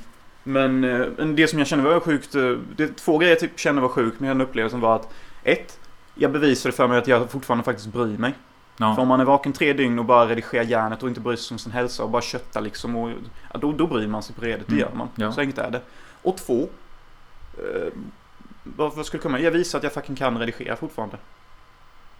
[0.43, 2.35] Men eh, det som jag kände var sjukt.
[2.35, 2.41] eh,
[2.75, 5.79] Det är två grejer jag typ kände var sjukt med den upplevelsen var att ett,
[6.15, 8.31] jag bevisade för mig att jag fortfarande faktiskt bryr mig.
[8.77, 9.01] För Ja.
[9.01, 11.59] om man är vaken tre dygn och bara redigerar hjärnet och inte bryr sig om
[11.59, 13.09] sin hälsa och bara köttar liksom och
[13.53, 14.79] ja, då, då bryr man sig på redet, det Mm.
[14.79, 15.07] gör man.
[15.15, 15.31] Ja.
[15.31, 15.81] Så enkelt är det.
[16.21, 16.67] Och två,
[17.57, 17.93] eh,
[18.63, 19.39] vad, vad skulle komma?
[19.39, 21.17] Jag visar att jag fucking kan redigera fortfarande.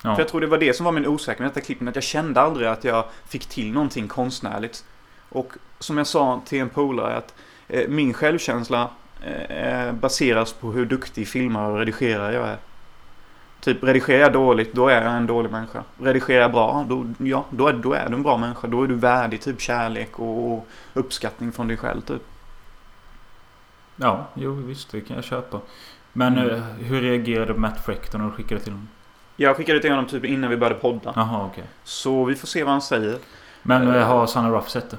[0.04, 0.16] Ja.
[0.16, 2.04] För jag tror det var det som var min osäkerhet med detta klippen, att jag
[2.04, 4.86] kände aldrig att jag fick till någonting konstnärligt.
[5.30, 7.34] Och som jag sa till en polare att
[7.68, 8.90] eh, min självkänsla
[9.50, 12.58] eh, baseras på hur duktig filmare och redigerare jag är.
[13.60, 15.84] Typ redigerar jag dåligt, då är jag en dålig människa.
[16.00, 18.68] Redigerar jag bra, då, ja, då, är, då är du en bra människa.
[18.68, 22.22] Då är du värdig typ kärlek och, och uppskattning från dig själv typ.
[24.02, 25.60] Ja, jo visst det kan jag köpa.
[26.14, 26.50] Men Mm.
[26.56, 28.90] eh, hur reagerade Matt Freck då när du skickade till honom?
[29.36, 31.14] Jag skickade till honom typ innan vi började podda.
[31.16, 31.64] Jaha, okej.
[31.84, 33.18] Så vi får se vad han säger.
[33.64, 34.08] Men Eh.
[34.08, 34.98] har Sanna Ruff sett det?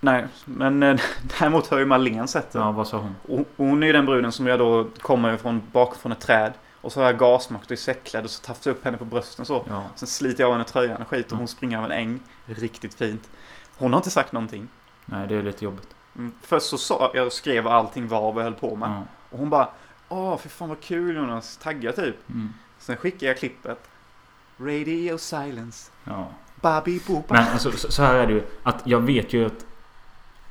[0.00, 1.00] Nej, men eh,
[1.38, 2.58] däremot har ju Marlene sett det.
[2.58, 3.14] Ja, vad sa hon?
[3.28, 6.52] Och och hon är ju den bruden som jag då kommer från bakifrån ett träd.
[6.80, 9.04] Och så har jag gasmakt och är säckklädd och så tafsar jag upp henne på
[9.04, 9.64] brösten så.
[9.68, 9.82] Ja.
[9.94, 12.20] Sen sliter jag av henne tröjan och skit och hon springer av en äng.
[12.46, 13.28] Riktigt fint.
[13.76, 14.68] Hon har inte sagt någonting.
[15.06, 15.88] Nej, det är lite jobbigt.
[16.18, 16.32] Mm.
[16.42, 18.90] Först så sa jag skrev allting vad jag höll på med.
[18.90, 19.02] Ja.
[19.30, 19.68] Och hon bara
[20.08, 21.56] Åh, för fan vad kul Jonas.
[21.56, 22.28] Tagga typ.
[22.28, 22.54] Mm.
[22.78, 23.90] Sen skickade jag klippet.
[24.58, 25.90] Radio silence.
[26.04, 26.28] ja.
[26.60, 27.00] Babi.
[27.28, 28.42] Men alltså, så så här är det ju.
[28.62, 29.66] Att jag vet ju att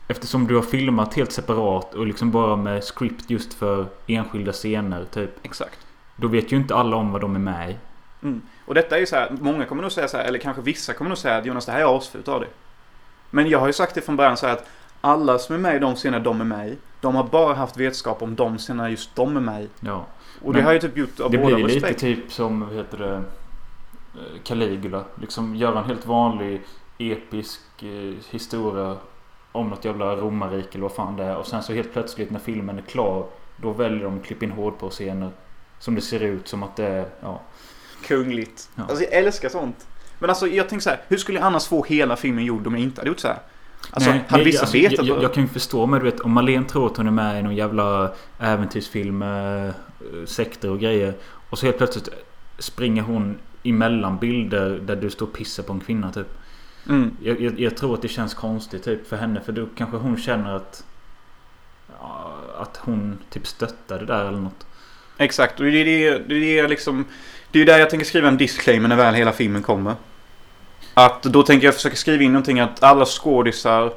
[0.10, 5.06] Eftersom du har filmat helt separat och liksom bara med script just för enskilda scener
[5.06, 5.46] typ.
[5.46, 5.80] Exakt.
[6.16, 7.78] Då vet ju inte alla om vad de är med i.
[8.24, 8.42] Mm.
[8.66, 10.94] Och detta är ju så här, många kommer nog säga så här, eller kanske vissa
[10.94, 12.50] kommer nog säga att Jonas det här är asfult av dig.
[13.30, 14.70] Men jag har ju sagt det från början så här att
[15.08, 17.78] alla som är med i de scener de är med i, de har bara haft
[17.78, 19.70] vetskap om de scener just de är med i.
[19.80, 20.06] Ja.
[20.42, 23.16] Och det har ju typ gjort av Det blir lite typ som, vad heter det,
[23.16, 25.04] eh, Caligula.
[25.22, 26.62] Liksom göra en helt vanlig
[26.98, 28.98] episk eh, historia
[29.52, 31.36] om något jävla romarrike eller vad fan det är.
[31.36, 33.26] Och sen så helt plötsligt när filmen är klar
[33.58, 35.30] då väljer de att klippa in hårdporrscener.
[35.80, 37.42] Som det ser ut som att det är, ja.
[38.08, 38.70] Kungligt.
[38.76, 38.84] Ja.
[38.84, 39.88] Alltså jag älskar sånt.
[40.20, 42.74] Men alltså jag tänker så här, hur skulle jag annars få hela filmen gjord om
[42.74, 43.40] jag inte hade gjort så här?
[43.92, 46.20] Alltså Nej, hade vissa alltså, vetat jag, jag, jag kan ju förstå men du vet
[46.20, 49.72] om Malene tror att hon är med i någon jävla äventyrsfilm eh,
[50.26, 51.14] sekter och grejer.
[51.50, 52.10] Och så helt plötsligt
[52.60, 56.28] springer hon emellan bilder där du står och pissar på en kvinna typ.
[56.90, 57.18] Mm.
[57.24, 60.18] Jag, jag, jag tror att det känns konstigt typ för henne för då kanske hon
[60.18, 60.84] känner att
[62.58, 64.66] Att hon typ stöttar det där eller något.
[65.18, 67.06] Exakt, och det är det, det, är liksom...
[67.52, 69.96] Det är ju där jag tänker skriva en disclaimer när väl hela filmen kommer.
[71.00, 73.94] Att då tänker jag försöka skriva in någonting att alla skådisar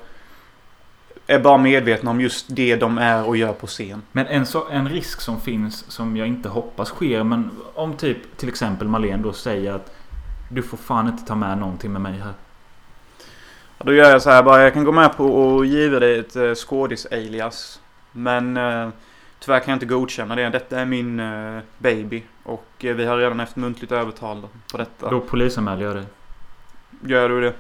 [1.27, 4.03] är bara medvetna om just det de är och gör på scen.
[4.13, 8.37] Men en, så, en risk som finns som jag inte hoppas sker men om typ
[8.37, 9.93] till exempel Malene då säger att
[10.51, 12.33] Du får fan inte ta med någonting med mig här.
[13.79, 16.19] Och då gör jag så här bara, jag kan gå med på att ge dig
[16.19, 17.81] ett uh, skådis-alias.
[18.13, 18.89] Men eh,
[19.39, 20.49] tyvärr kan jag inte godkänna det.
[20.49, 22.23] Detta är min eh, baby.
[22.43, 25.11] Och eh, vi har redan efter muntligt övertal på detta.
[25.11, 26.07] Då polisanmäler jag dig.
[27.01, 27.55] Gör du det?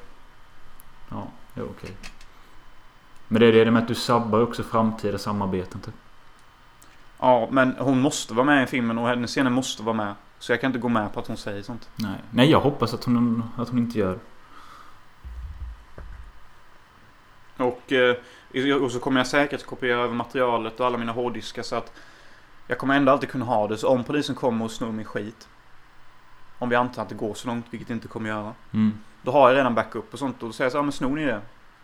[1.09, 1.97] Ja, det är okej.
[3.29, 5.95] Men det är det med att du sabbar också framtida samarbeten typ.
[7.19, 10.15] Ja, men hon måste vara med i filmen och hennes scener måste vara med.
[10.39, 11.89] Så jag kan inte gå med på att hon säger sånt.
[11.97, 14.19] Nej, Nej jag hoppas att hon, att hon inte gör.
[17.57, 18.17] Och, eh,
[18.83, 21.93] och så kommer jag säkerhetskopiera över materialet och alla mina hårddiskar så att
[22.67, 23.79] jag kommer ändå alltid kunna ha det.
[23.79, 25.49] Så om polisen kommer och snor min skit.
[26.59, 28.55] Om vi antar att det går så långt, vilket det inte kommer göra.
[28.73, 28.93] Mm.
[29.23, 30.43] Då har jag redan backup och sånt.
[30.43, 31.41] Och då säger jag så här, men snor ni det?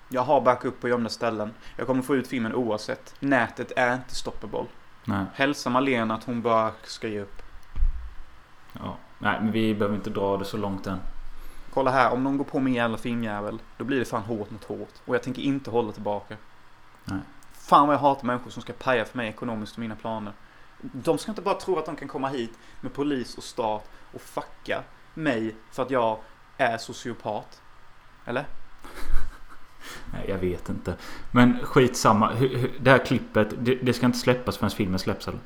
[0.09, 1.55] Jag har backup på gömda ställen.
[1.76, 3.14] Jag kommer få ut filmen oavsett.
[3.20, 4.64] Nätet är inte stoppable.
[5.05, 5.24] Nej.
[5.34, 7.43] Hälsa Malena att hon bara ska ge upp.
[8.72, 8.97] Ja.
[9.18, 10.99] Nej, men vi behöver inte dra det så långt än.
[11.74, 13.59] Kolla här, om någon går på min jävla filmjävel.
[13.76, 14.95] Då blir det fan hårt mot hårt.
[15.05, 16.37] Och jag tänker inte hålla tillbaka.
[17.05, 17.20] Nej.
[17.53, 20.32] Fan vad jag hatar människor som ska paja för mig ekonomiskt och mina planer.
[20.80, 24.20] De ska inte bara tro att de kan komma hit med polis och stat och
[24.20, 24.82] fucka
[25.14, 26.18] mig för att jag
[26.57, 27.61] är sociopat.
[28.24, 28.44] Eller?
[30.12, 30.94] Nej, jag vet inte.
[31.30, 32.32] Men skitsamma.
[32.80, 33.48] Det här klippet,
[33.82, 35.40] det, ska inte släppas förrän filmen släpps eller?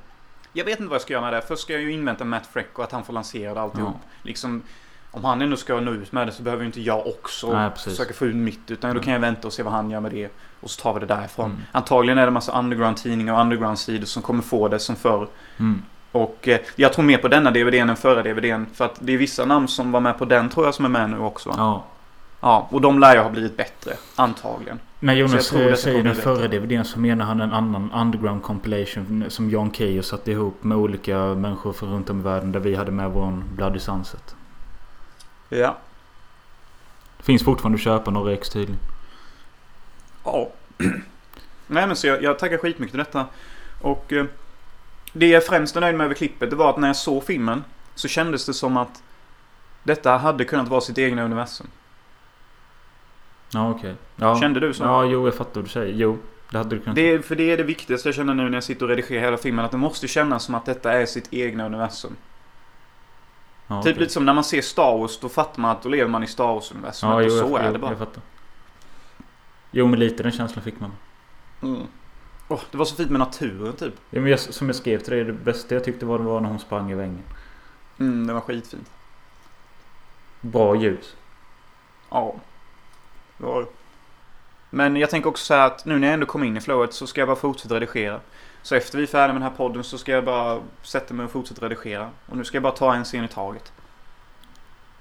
[0.52, 1.42] Jag vet inte vad jag ska göra med det.
[1.42, 3.96] Först ska jag ju invänta Matt Freck och att han får lansera det alltihop.
[4.22, 4.62] Liksom,
[5.11, 7.92] om han ändå ska nå ut med det så behöver inte jag också Nej, precis.
[7.92, 8.70] försöka få ut mitt.
[8.70, 9.02] Utan då Mm.
[9.04, 10.30] kan jag vänta och se vad han gör med det.
[10.61, 11.50] Och så tar vi det därifrån.
[11.50, 11.62] Mm.
[11.72, 15.28] Antagligen är det massa underground-tidningar och underground-sidor som kommer få det som förr.
[15.58, 15.82] Mm.
[16.12, 18.66] Och eh, jag tror mer på denna DVDn än förra DVDn.
[18.74, 20.88] För att det är vissa namn som var med på den tror jag som är
[20.88, 21.54] med nu också.
[21.56, 21.84] Ja.
[22.40, 22.68] Ja.
[22.70, 23.92] och de lär ju ha blivit bättre.
[24.16, 24.78] Antagligen.
[25.00, 26.48] När Jonas tror eh, säger den förra.
[26.48, 31.18] DVDn så menar han en annan underground compilation som John Keyyo satte ihop med olika
[31.18, 34.34] människor från runt om i världen där vi hade med vår Bloody Sunset.
[35.48, 35.76] Ja.
[37.18, 38.80] Finns fortfarande att köpa några ex tydligen.
[40.24, 40.50] Ja.
[41.66, 43.26] Nej men så jag, jag tackar skitmycket till detta.
[43.80, 44.24] Och eh,
[45.12, 47.64] det jag främst är nöjd med över klippet det var att när jag såg filmen
[47.94, 49.02] så kändes det som att
[49.82, 51.66] detta hade kunnat vara sitt egna universum.
[53.52, 53.94] Ja okej.
[54.16, 54.40] Ja.
[54.40, 54.84] Kände du så?
[54.84, 55.94] Ja jo jag fattar vad du säger.
[55.94, 56.18] Jo.
[56.50, 56.94] Det hade du kunnat.
[56.96, 59.20] Det är, för det är det viktigaste jag känner nu när jag sitter och redigerar
[59.20, 59.64] hela filmen.
[59.64, 62.16] Att det måste kännas som att detta är sitt egna universum.
[63.66, 64.00] ja, Typ okej.
[64.00, 65.18] lite som när man ser Star Wars.
[65.20, 67.08] Då fattar man att då lever man i Star Wars-universum.
[67.11, 67.96] Ja och jo, så jag, är jo, det bara.
[67.98, 68.08] jag.
[69.70, 70.92] Jo men lite den känslan fick man.
[71.62, 71.86] Mm.
[72.53, 73.94] Åh, det var så fint med naturen typ.
[74.11, 76.40] Ja, men jag, som jag skrev till dig, det bästa jag tyckte var, det var
[76.40, 77.22] när hon sprang i vängen.
[77.98, 78.90] Mm, det var skitfint.
[80.40, 81.16] Bra ljus.
[82.11, 82.34] Ja.
[83.38, 83.66] Det var det.
[84.70, 87.07] Men jag tänker också säga att nu när jag ändå kom in i flowet så
[87.07, 88.20] ska jag bara fortsätta redigera.
[88.62, 91.24] Så efter vi är färdiga med den här podden så ska jag bara sätta mig
[91.24, 92.11] och fortsätta redigera.
[92.26, 93.72] Och nu ska jag bara ta en scen i taget.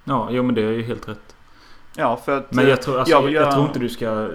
[0.03, 1.35] Ja, jo men det är ju helt rätt.
[1.95, 2.53] Ja, för att...
[2.53, 4.29] Men jag tror, alltså, jag jag, jag tror inte du ska...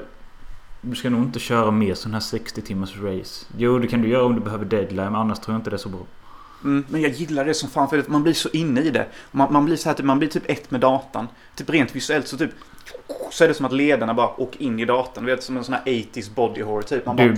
[0.87, 3.47] Du ska nog inte köra mer sån här 60 timmars race.
[3.57, 5.77] Jo, det kan du göra om du behöver deadline, men annars tror jag inte det
[5.77, 6.01] är så bra.
[6.65, 9.07] Mm, men jag gillar det som fan för man blir så inne i det.
[9.31, 11.29] Man, man blir så här, typ, man blir typ ett med datan.
[11.57, 12.51] Typ rent visuellt så typ...
[13.31, 15.25] Så är det som att lederna bara åker in i datorn.
[15.25, 17.07] Du vet som en sån här 80s body horror typ.
[17.07, 17.29] Man bara...
[17.29, 17.37] Du,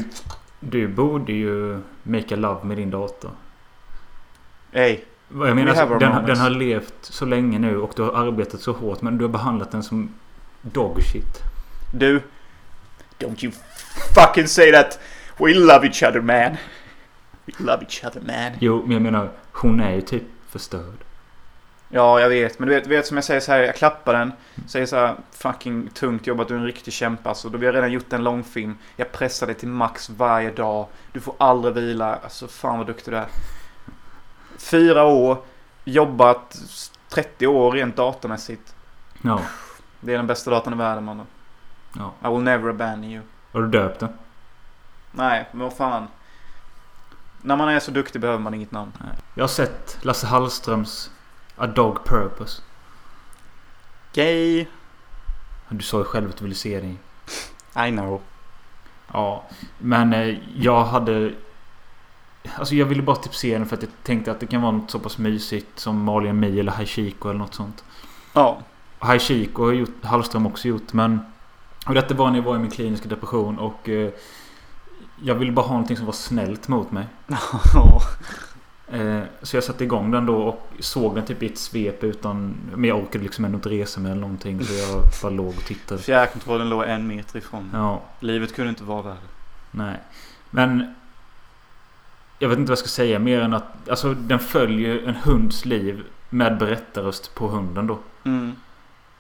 [0.61, 3.31] du borde ju make a love med din dator.
[4.73, 5.01] Ey.
[5.29, 8.61] Vad Jag menar, alltså, den, den har levt så länge nu och du har arbetat
[8.61, 10.15] så hårt men du har behandlat den som
[10.63, 11.43] dog shit.
[11.95, 12.23] Du.
[13.19, 13.53] Don't you
[14.15, 14.99] fucking say that.
[15.39, 16.57] We love each other man.
[17.45, 18.53] We love each other man.
[18.61, 21.05] Jo, men jag menar, hon är ju typ förstörd.
[21.89, 22.59] Ja, jag vet.
[22.59, 24.33] Men du vet, du vet som jag säger så här, jag klappar den.
[24.69, 27.49] Säger så här, fucking tungt jobbat, du är en riktig kämpe alltså.
[27.49, 28.79] Då har jag redan gjort en långfilm.
[28.97, 30.87] Jag pressar dig till max varje dag.
[31.13, 32.17] Du får aldrig vila.
[32.17, 33.27] Alltså fan vad duktig du är.
[34.59, 35.43] Fyra år,
[35.85, 36.57] jobbat
[37.09, 38.75] 30 år rent datormässigt.
[39.23, 39.41] Ja.
[40.01, 41.27] Det är den bästa datorn i världen mannen.
[41.99, 42.29] Ja.
[42.29, 43.23] I will never abandon you.
[43.53, 44.09] Har du döpt den?
[45.13, 46.09] Nej, men vad fan.
[47.43, 48.93] När man är så duktig behöver man inget namn.
[49.35, 51.11] Jag har sett Lasse Hallströms
[51.57, 52.63] A Dog Purpose.
[54.13, 54.67] Gay.
[55.69, 56.99] Du sa ju själv att du ville se den.
[57.89, 58.21] I know.
[59.13, 59.45] Ja,
[59.79, 61.35] men eh, jag hade...
[62.59, 64.73] Alltså jag ville bara typ se den för att jag tänkte att det kan vara
[64.73, 67.85] något så pass mysigt som and Me eller Hachiko eller något sånt.
[68.33, 68.59] Ja.
[68.99, 71.21] Hachiko har gjort, Hallström också gjort men...
[71.87, 73.89] Och detta var när jag var i min kliniska depression och...
[73.89, 74.11] Eh,
[75.23, 77.07] jag ville bara ha någonting som var snällt mot mig.
[78.89, 82.55] Eh, så jag satte igång den då och såg den typ i ett svep utan...
[82.75, 85.65] Men jag orkade liksom ändå inte resa mig eller någonting så jag bara låg och
[85.65, 86.03] tittade.
[86.03, 87.71] Fjärrkontrollen låg en meter ifrån.
[87.73, 88.03] Ja.
[88.21, 89.17] Livet kunde inte vara värre.
[89.71, 89.97] Nej.
[90.51, 90.95] Men...
[92.39, 93.89] Jag vet inte vad jag ska säga mer än att...
[93.89, 97.99] Alltså den följer en hunds liv med berättarröst på hunden då.
[98.25, 98.53] Mm.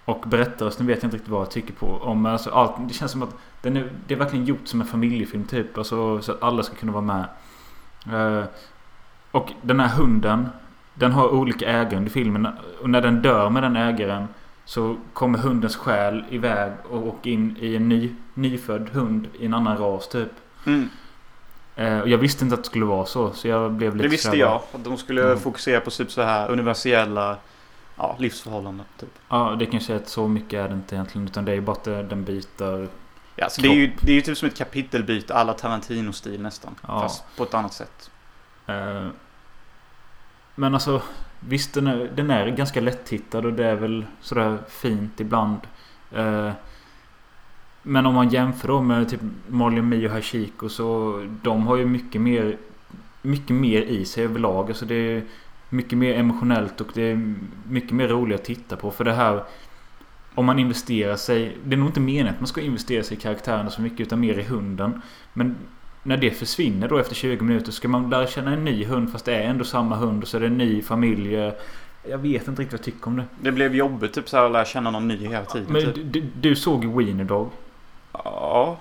[0.06, 1.86] Och berättarrösten vet jag inte riktigt vad jag tycker på.
[1.86, 4.86] Om, alltså, allt, det känns som att den är, det är verkligen gjort som en
[4.86, 5.78] familjefilm typ.
[5.78, 7.24] Alltså, så att alla ska kunna vara med.
[8.12, 8.44] Eh,
[9.30, 10.48] och den här hunden.
[10.94, 12.48] Den har olika ägare under filmen.
[12.82, 14.28] Och när den dör med den ägaren.
[14.64, 19.54] Så kommer hundens själ iväg och åker in i en ny, nyfödd hund i en
[19.54, 20.28] annan ras typ.
[20.66, 20.88] Mm.
[21.76, 23.32] Eh, och jag visste inte att det skulle vara så.
[23.32, 24.60] Så jag blev lite Det visste jag.
[24.72, 25.38] Att de skulle Mm.
[25.38, 27.36] fokusera på typ så här universella
[27.96, 28.86] ja, livsförhållanden.
[29.00, 29.18] Typ.
[29.28, 31.26] Ja, det kan jag säga att så mycket är det inte egentligen.
[31.26, 32.88] Utan det är bara att den byter.
[33.36, 36.74] Ja, så det, är ju, det är ju typ som ett kapitelbyte alla Tarantino-stil nästan.
[36.82, 37.00] Ja.
[37.00, 38.10] Fast på ett annat sätt.
[38.66, 39.06] Eh,
[40.54, 41.02] Men alltså
[41.40, 45.58] Visst den är, den är ganska lättittad och det är väl sådär fint ibland.
[46.12, 46.52] Eh,
[47.82, 49.20] Men om man jämför då med typ
[49.52, 52.56] and Me och Hachiko så de har ju mycket mer
[53.22, 54.68] Mycket mer i sig överlag.
[54.68, 55.22] Alltså det är
[55.68, 57.34] mycket mer emotionellt och det är
[57.68, 58.90] mycket mer roligt att titta på.
[58.90, 59.42] För det här
[60.34, 63.20] Om man investerar sig Det är nog inte meningen att man ska investera sig i
[63.20, 65.02] karaktärerna så mycket utan mer i hunden.
[65.32, 65.56] Men
[66.02, 69.24] när det försvinner då efter 20 minuter ska man lära känna en ny hund fast
[69.24, 71.52] det är ändå samma hund och så är det en ny familj.
[72.08, 73.24] Jag vet inte riktigt vad jag tycker om det.
[73.40, 75.66] Det blev jobbigt typ så här att lära känna någon ny hela tiden.
[75.72, 76.12] Men typ.
[76.12, 77.50] du, du, såg ju Wiener Dog.
[78.12, 78.78] Ja.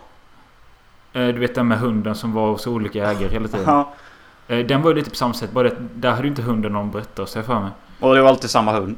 [1.14, 3.66] Eh, Du vet den med hunden som var hos olika ägare hela tiden.
[3.66, 3.94] ja.
[4.48, 5.52] Eh, Den var ju lite på samma sätt.
[5.52, 6.92] Bara det, där hade ju inte hunden någon
[7.36, 7.72] jag för mig.
[8.00, 8.98] Och det var alltid samma hund.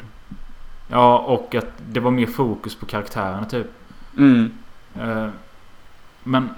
[0.88, 3.68] Ja och att det var mer fokus på karaktärerna typ.
[4.18, 4.52] Mm.
[5.00, 5.30] Eh,
[6.24, 6.50] Men...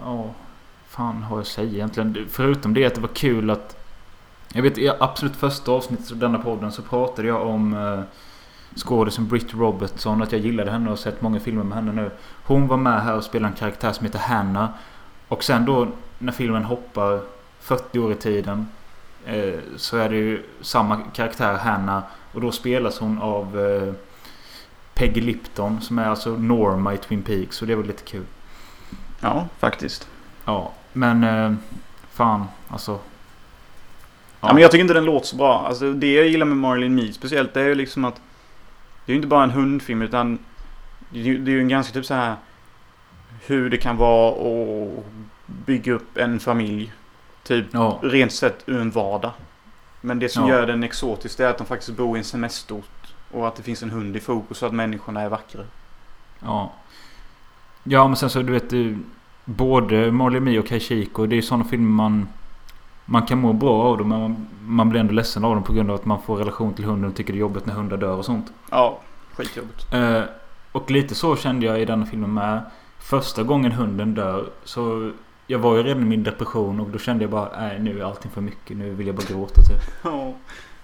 [0.00, 0.30] Ja...
[0.92, 2.26] Fan har jag att säga egentligen?
[2.30, 3.76] Förutom det att det var kul att...
[4.52, 8.00] Jag vet i absolut första avsnittet av denna podden så pratade jag om uh,
[8.76, 10.22] skådisen Britt Robertson.
[10.22, 12.10] Att jag gillade henne och sett många filmer med henne nu.
[12.44, 14.68] Hon var med här och spelade en karaktär som heter Hannah.
[15.28, 17.20] Och sen då när filmen hoppar
[17.62, 18.68] 40 år i tiden.
[19.26, 22.02] eh, så är det ju samma karaktär Hannah.
[22.32, 23.94] Och då spelas hon av eh,
[24.94, 27.56] Peggy Lipton som är alltså Norma i Twin Peaks.
[27.56, 28.24] Så det var lite kul.
[29.20, 30.08] Ja, faktiskt.
[30.44, 31.52] Ja, men eh,
[32.12, 32.98] fan alltså.
[34.40, 34.52] Ja.
[34.52, 35.66] men jag tycker inte den låter så bra.
[35.68, 38.20] Alltså det jag gillar med Marlene Me speciellt det är ju liksom att
[39.06, 40.38] det är ju inte bara en hundfilm utan
[41.10, 42.36] det är ju, det är ju en ganska typ så här
[43.46, 45.04] hur det kan vara att
[45.46, 46.92] bygga upp en familj.
[47.42, 49.30] Typ Ja, rent sett ur en vardag.
[50.00, 50.54] Men det som Ja.
[50.54, 53.14] gör den exotisk är att de faktiskt bor i en semesterort.
[53.30, 55.60] Och att det finns en hund i fokus och att människorna är vackra.
[56.40, 56.72] ja.
[57.84, 58.98] Ja, men sen så du vet du.
[59.44, 61.26] Både Marley Me och Kashiko.
[61.26, 62.28] Det är sådana filmer man...
[63.04, 65.72] Man kan må bra av dem men man, man blir ändå ledsen av dem på
[65.72, 67.96] grund av att man får relation till hunden och tycker det är jobbigt när hundar
[67.96, 68.52] dör och sånt.
[68.70, 68.98] Ja,
[69.36, 69.94] skitjobbigt.
[69.94, 70.22] Eh,
[70.72, 72.62] och lite så kände jag i denna filmen med.
[72.98, 75.12] Första gången hunden dör så...
[75.52, 78.04] Jag var ju redan i min depression och då kände jag bara nej nu är
[78.04, 78.76] allting för mycket.
[78.76, 80.04] Nu vill jag bara gråta typ.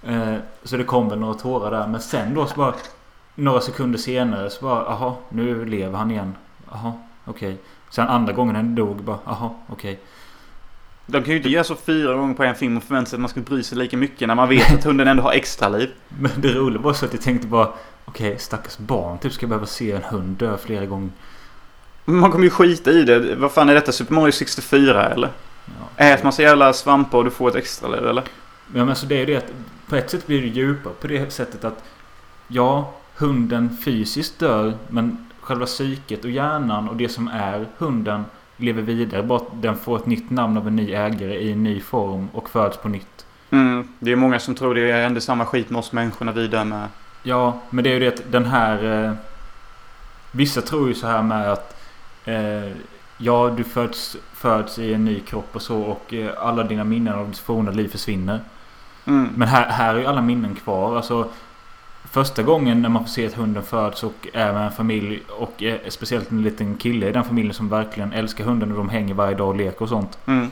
[0.03, 1.87] Eh, så det kom väl några tårar där.
[1.87, 2.75] Men sen då så bara...
[3.35, 6.35] Några sekunder senare så bara aha nu lever han igen.
[6.71, 6.93] Jaha
[7.25, 7.57] okej.
[7.91, 10.01] Sen andra gången han dog bara aha okej.
[11.07, 13.21] De kan ju inte göra så fyra gånger på en film och förvänta sig att
[13.21, 15.91] man ska bry sig lika mycket när man vet att hunden ändå har extra liv.
[16.09, 17.69] Men det roliga var så att jag tänkte bara
[18.05, 21.11] okej stackars barn typ ska behöva se en hund dö flera gånger.
[22.11, 23.35] Man kommer ju skita i det.
[23.35, 23.93] Vad fan är detta?
[23.93, 25.31] Super Mario 64 eller?
[25.67, 26.05] Ja.
[26.05, 28.23] Ät massa jävla svampar och du får ett extra liv eller?
[28.23, 29.53] Ja men alltså det är ju det att
[29.89, 31.85] på ett sätt blir det djupare på det sättet att
[32.49, 38.25] ja, hunden fysiskt dör men själva psyket och hjärnan och det som är hunden
[38.57, 39.23] lever vidare.
[39.23, 42.29] Bara att den får ett nytt namn av en ny ägare i en ny form
[42.33, 43.27] och föds på nytt.
[43.51, 46.47] Mm, det är många som tror det händer samma skit med oss människor när vi
[46.47, 46.89] dör med.
[47.23, 49.05] Ja, men det är ju det att den här...
[49.05, 49.13] Eh,
[50.33, 51.78] vissa tror ju så här med att...
[52.29, 52.73] Eh,
[53.19, 57.15] ja, du föds, föds i en ny kropp och så och eh, alla dina minnen
[57.15, 58.41] av ditt forna liv försvinner.
[59.05, 59.29] Mm.
[59.37, 60.97] Men här, här är ju alla minnen kvar.
[60.97, 61.29] Alltså,
[62.05, 65.63] första gången när man får se att hunden föds och är med en familj och
[65.63, 69.15] eh, speciellt en liten kille i den familjen som verkligen älskar hunden och de hänger
[69.15, 70.19] varje dag och leker och sånt.
[70.27, 70.51] Mm.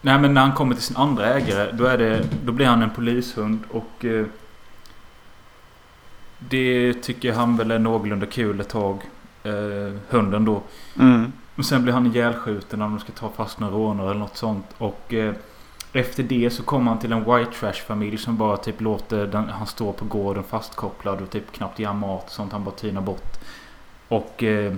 [0.00, 2.82] Nej men när han kommer till sin andra ägare då, är det, då blir han
[2.82, 4.26] en polishund och eh,
[6.38, 9.00] Det tycker han väl är någorlunda kul ett tag.
[9.44, 10.62] Eh, hunden då.
[10.98, 11.32] Mm.
[11.56, 14.66] Och sen blir han ihjälskjuten när de ska ta fast några rånare eller något sånt.
[14.78, 15.34] Och eh,
[15.92, 19.48] efter det så kommer han till en white trash familj som bara typ låter den,
[19.48, 22.52] han stå på gården fastkopplad och typ knappt ger mat och sånt.
[22.52, 23.36] Han bara tynar bort.
[24.08, 24.74] Och eh,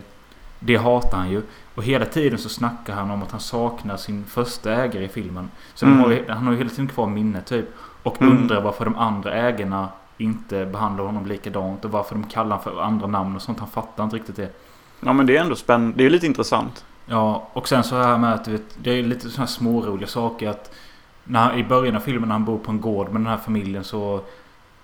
[0.58, 1.42] det hatar han ju.
[1.74, 5.50] Och hela tiden så snackar han om att han saknar sin första ägare i filmen.
[5.74, 5.98] Så Mm.
[5.98, 7.66] har, han har ju hela tiden kvar minnet typ.
[8.02, 8.36] Och Mm.
[8.38, 9.88] undrar varför de andra ägarna
[10.18, 11.84] inte behandlar honom likadant.
[11.84, 13.58] Och varför de kallar honom för andra namn och sånt.
[13.60, 14.52] Han fattar inte riktigt det.
[15.00, 15.96] Ja men det är ändå spännande.
[15.96, 16.84] Det är lite intressant.
[17.06, 20.48] Ja, och sen så här med att vet, det är lite sådana här småroliga saker
[20.48, 20.70] att
[21.24, 23.84] när, I början av filmen när han bor på en gård med den här familjen
[23.84, 24.20] så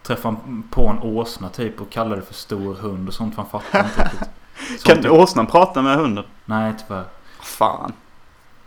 [0.03, 3.43] träffar han på en åsna typ och kallar det för stor hund och sånt för
[3.43, 4.19] han fattar inte riktigt.
[4.69, 6.25] Sånt Kan typ- inte åsnan prata med hunden?
[6.45, 7.05] Nej, tyvärr.
[7.41, 7.93] Fan.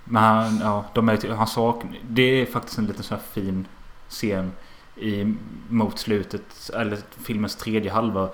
[0.03, 1.97] Men han, ja, de är, han saknar...
[2.09, 3.67] Det är faktiskt en liten sån här fin
[4.09, 4.51] scen
[4.95, 5.35] i,
[5.69, 8.29] mot slutet, eller filmens tredje halva.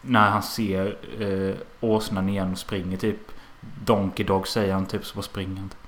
[0.00, 3.32] När han ser eh, åsnan igen och springer typ.
[3.84, 5.70] Donkey Dog säger han typ så springer han.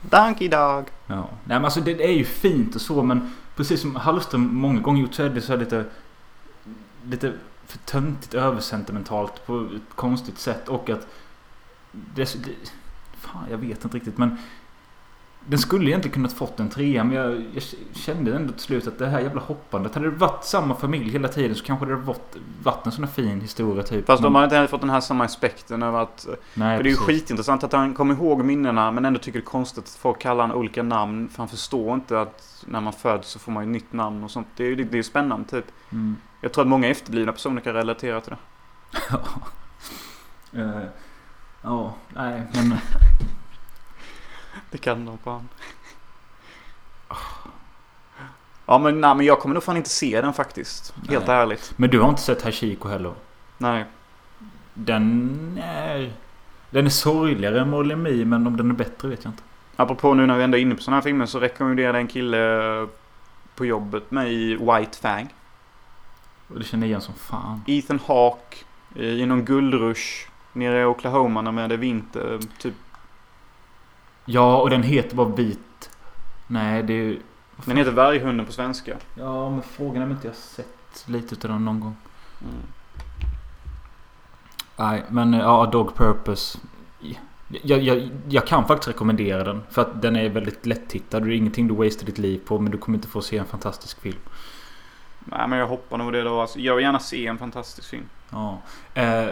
[0.00, 0.84] Donkey dog.
[1.06, 1.28] Ja.
[1.44, 5.02] Nej men alltså det är ju fint och så men precis som Hallström många gånger
[5.02, 5.84] gjort så är det så här lite
[7.04, 7.32] Lite
[7.66, 11.06] för töntigt översentimentalt på ett konstigt sätt och att
[11.92, 12.50] det, det,
[13.16, 14.38] Fan jag vet inte riktigt men
[15.46, 17.62] Den skulle egentligen kunnat fått en trea men jag, jag
[17.92, 21.28] kände ändå till slut att det här jävla hoppandet Hade det varit samma familj hela
[21.28, 24.06] tiden så kanske det hade varit, varit en sån här fin historia typ.
[24.06, 26.26] Fast de har inte fått den här samma aspekten över att...
[26.54, 29.42] Nej, För det är ju skitintressant att han kommer ihåg minnena men ändå tycker det
[29.42, 31.28] är konstigt att folk kallar honom olika namn.
[31.28, 34.30] För han förstår inte att när man föds så får man ju nytt namn och
[34.30, 34.46] sånt.
[34.56, 35.66] Det är ju det är spännande typ.
[35.92, 36.16] Mm.
[36.40, 38.38] Jag tror att många efterblivna personer kan relatera till det.
[40.52, 40.60] Ja.
[40.60, 40.88] Eh,
[41.64, 42.74] Ja, nej men
[44.70, 45.48] Det kan de fan.
[48.66, 50.94] Ja men nej men jag kommer nog fan inte se den faktiskt.
[51.08, 51.36] Helt Nej.
[51.36, 51.74] ärligt.
[51.76, 53.12] Men du har inte sett Hachiko heller?
[53.58, 53.84] Nej.
[54.74, 56.12] Den är...
[56.70, 59.42] Den är sorgligare än Molly Me, men om den är bättre vet jag inte.
[59.76, 62.86] Apropå nu när vi ändå är inne på sådana här filmer så rekommenderade en kille
[63.54, 65.34] på jobbet mig White Fang.
[66.48, 67.64] Och det känner jag igen som fan.
[67.66, 68.56] Ethan Hawke
[68.96, 72.40] eh, i någon guldrush nere i Oklahoma när det är vinter.
[72.58, 72.74] Typ.
[74.24, 75.90] Ja, och den heter bara Vit.
[76.46, 77.20] Nej, det är ju...
[77.64, 78.96] Den heter Varghunden på svenska.
[79.14, 81.96] Ja, men frågan är om inte jag sett lite utav den någon gång.
[82.40, 82.62] Mm.
[84.76, 86.58] Nej, men eh, ja, Dog Purpose.
[87.62, 89.62] Jag, jag, jag kan faktiskt rekommendera den.
[89.70, 91.22] För att den är väldigt lättittad.
[91.22, 92.58] Det är ingenting du wasted ditt liv på.
[92.58, 94.18] Men du kommer inte få se en fantastisk film.
[95.24, 96.40] Nej men jag hoppar nog det då.
[96.40, 98.08] Alltså, jag vill gärna se en fantastisk film.
[98.30, 98.58] Ja.
[98.94, 99.28] Eh,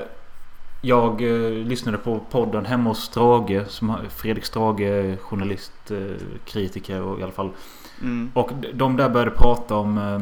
[0.81, 3.66] jag eh, lyssnade på podden hemma hos Strage.
[3.68, 5.99] Som Fredrik Strage, journalist, eh,
[6.45, 7.51] kritiker och i alla fall.
[8.03, 8.31] Mm.
[8.35, 9.99] Och de där började prata om...
[9.99, 10.20] Eh,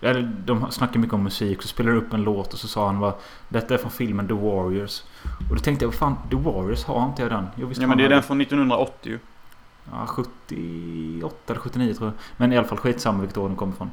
[0.00, 1.62] eller de snackar mycket om musik.
[1.62, 3.12] Så spelade de upp en låt och så sa han vad
[3.48, 5.02] Detta är från filmen The Warriors.
[5.50, 7.46] Och då tänkte jag, vad fan, The Warriors har inte jag den?
[7.56, 9.18] Jo, visst Ja men det är den från 1980 ju.
[9.90, 12.14] Ja, 78 eller 79 tror jag.
[12.36, 13.90] Men i alla fall skitsamma vilket år den kommer ifrån.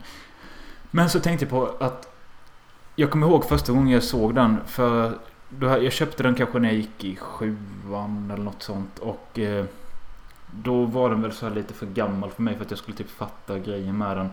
[0.91, 2.16] Men så tänkte jag på att
[2.96, 4.58] jag kommer ihåg första gången jag såg den.
[4.66, 5.18] För
[5.62, 8.99] jag köpte den kanske när jag gick i sjuan eller något sånt.
[8.99, 9.66] Och eh,
[10.51, 13.10] då var den väl så lite för gammal för mig för att jag skulle typ
[13.10, 14.30] fatta grejen med den.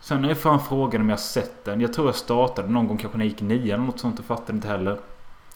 [0.00, 1.80] Sen är fan frågan om jag sett den.
[1.80, 4.24] Jag tror jag startade någon gång kanske när jag gick nian eller något sånt och
[4.24, 4.98] fattade inte heller.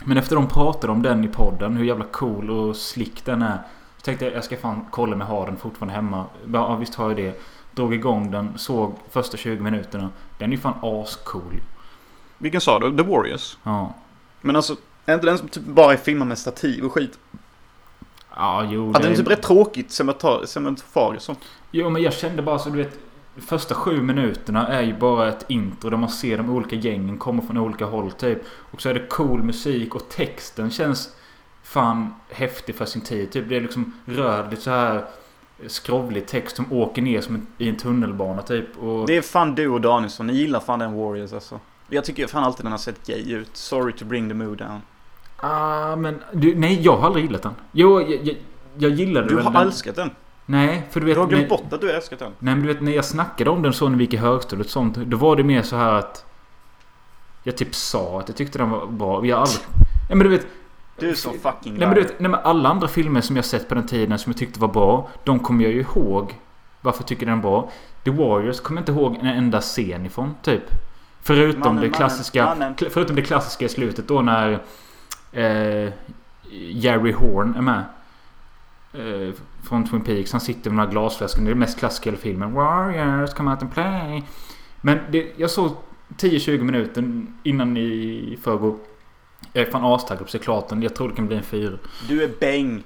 [0.05, 3.59] Men efter de pratade om den i podden, hur jävla cool och slick den är.
[3.97, 6.25] Så tänkte jag jag ska fan kolla om jag har den fortfarande hemma.
[6.53, 7.41] Ja visst har jag det.
[7.75, 10.11] Drog igång den, såg första 20 minuterna.
[10.39, 11.61] Den är fan ascool.
[12.39, 12.97] Vilken sa du?
[12.97, 13.59] The Warriors?
[13.63, 13.95] Ja.
[14.41, 14.77] Men alltså,
[15.07, 17.19] är inte den som typ bara är filmad med stativ och skit?
[18.37, 18.87] Ja jo.
[18.93, 21.37] Hade det- den typ rätt tråkigt cementar- cementofariskt så?
[21.71, 22.99] Jo men jag kände bara så du vet.
[23.37, 27.43] Första sju minuterna är ju bara ett intro där man ser de olika gängen komma
[27.43, 28.39] från olika håll typ.
[28.71, 31.09] Och så är det cool musik och texten känns
[31.63, 33.31] fan häftig för sin tid.
[33.33, 35.05] Typ det är liksom röd, lite så här
[35.67, 38.77] skrovlig text som åker ner som i en tunnelbana typ.
[38.79, 39.07] Och...
[39.07, 41.61] Det är fan du och Danielsson, ni gillar fan den Warriors alltså.
[41.89, 43.57] Jag tycker fan alltid den har sett gay ut.
[43.57, 44.81] Sorry to bring the mood down.
[45.37, 47.55] Ah, men du, nej jag har aldrig gillat den.
[47.73, 48.37] Jo, jag, jag,
[48.79, 49.63] jag gillade Du väl har den.
[49.63, 50.11] älskat den.
[50.47, 51.15] Nej, för du vet...
[51.15, 52.33] Du har glömt när- bort att du älskat den.
[52.39, 54.67] Nej men du vet när jag snackade om den så när vi gick i högstadiet
[54.67, 54.97] och sånt.
[54.97, 56.25] Då var det mer så här att...
[57.43, 59.07] Jag typ sa att jag tyckte den var bra.
[59.15, 59.61] Har aldrig...
[60.09, 60.47] Ja men du vet...
[60.99, 63.45] Du är så fucking Nej men du vet, nej, men alla andra filmer som jag
[63.45, 65.09] sett på den tiden som jag tyckte var bra.
[65.25, 66.35] De kommer jag ju ihåg.
[66.81, 67.71] Varför tycker jag den är bra?
[68.05, 70.63] The Warriors kommer jag inte ihåg en enda scen ifrån, typ.
[71.29, 72.45] Förutom Mannen, det klassiska...
[72.45, 72.75] mannen.
[72.91, 74.59] Förutom det klassiska i slutet då när...
[75.33, 75.93] Eh,
[76.51, 77.85] Jerry Horn är med.
[78.93, 79.35] Eh,
[79.69, 80.33] från Twin Peaks.
[80.33, 81.45] Han sitter med de här glasflaskorna.
[81.45, 82.53] Det är det mest klassiska i hela filmen.
[82.53, 84.23] Warriors, come out and play.
[84.81, 85.77] Men det, jag såg
[86.09, 88.77] 10-20 minuter innan i förrgår.
[89.53, 90.83] Jag är fan astaggad på den.
[90.83, 91.79] Jag tror det kan bli en fyra.
[92.09, 92.83] Du är bäng.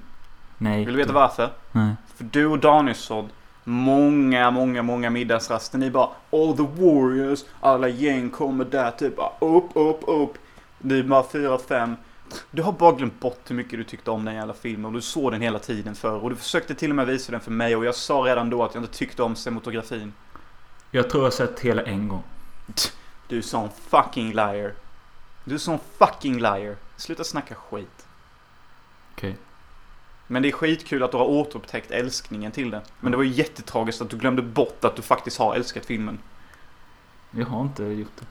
[0.57, 0.85] Nej.
[0.85, 1.49] Vill du veta varför?
[1.71, 1.95] Nej.
[2.15, 3.29] För du och Danielsson,
[3.63, 9.31] många, många, många middagsraster, ni bara All the warriors, alla gäng kommer där typ bara
[9.39, 10.33] upp, upp, upp.
[10.77, 11.95] Ni bara fyra, fem.
[12.51, 15.01] Du har bara glömt bort hur mycket du tyckte om den jävla filmen och du
[15.01, 16.23] såg den hela tiden förr.
[16.23, 18.63] Och du försökte till och med visa den för mig och jag sa redan då
[18.63, 20.13] att jag inte tyckte om cinematografin.
[20.91, 22.23] Jag tror jag sett hela en gång.
[23.27, 24.73] Du är sån fucking liar.
[25.43, 26.75] Du är sån fucking liar.
[26.97, 27.92] Sluta snacka skit.
[30.33, 32.81] Men det är skitkul att du har återupptäckt älskningen till det.
[32.99, 36.19] Men det var ju jättetragiskt att du glömde bort att du faktiskt har älskat filmen.
[37.31, 38.25] Jag har inte gjort det.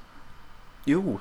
[0.84, 1.18] Jo.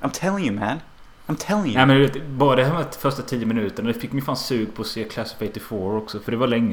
[0.00, 0.80] I'm telling you man.
[1.26, 1.74] I'm telling you.
[1.74, 3.88] Nej men du vet, bara det här med första 10 minuterna.
[3.88, 6.20] Det fick mig fan sug på att se Class of 84 också.
[6.20, 6.72] För det var länge.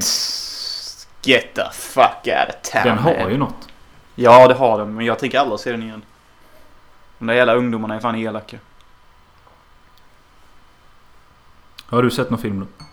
[1.22, 3.30] Get the fuck out of town Den har man.
[3.30, 3.68] ju något.
[4.14, 6.02] Ja det har den men jag tänker aldrig se den igen.
[7.18, 8.58] De där jävla ungdomarna är fan elaka.
[11.86, 12.84] Har du sett någon film då?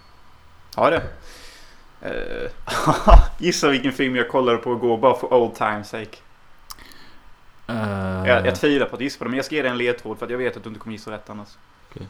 [0.76, 1.04] Har det?
[2.02, 2.52] Eh,
[3.38, 6.18] gissa vilken film jag kollade på igår bara för old times sake.
[7.70, 9.78] Uh, Jag, jag tvivlar på att gissa på det, men jag ska ge dig en
[9.78, 11.50] ledtråd för att jag vet att du inte kommer gissa rätt annars.
[11.90, 12.08] Okej.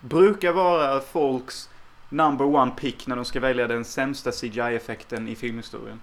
[0.00, 1.68] Brukar vara folks
[2.08, 6.00] number one pick när de ska välja den sämsta CGI-effekten i filmhistorien.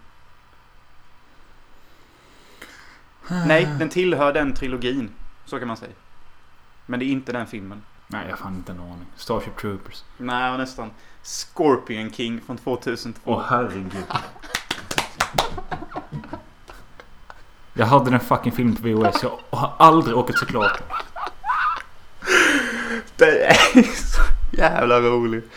[3.45, 5.12] Nej, den tillhör den trilogin.
[5.45, 5.91] Så kan man säga.
[6.86, 7.82] Men det är inte den filmen.
[8.08, 9.05] Nej, jag har fan inte en aning.
[9.16, 10.03] Starship Troopers.
[10.18, 10.91] Nej, nästan.
[11.24, 13.22] Scorpion King från 2002.
[13.26, 14.03] Åh herregud.
[17.74, 19.24] Jag hade den fucking filmen på VHS.
[19.24, 20.82] Jag har aldrig åkt såklart.
[23.16, 25.51] Det är så jävla roligt.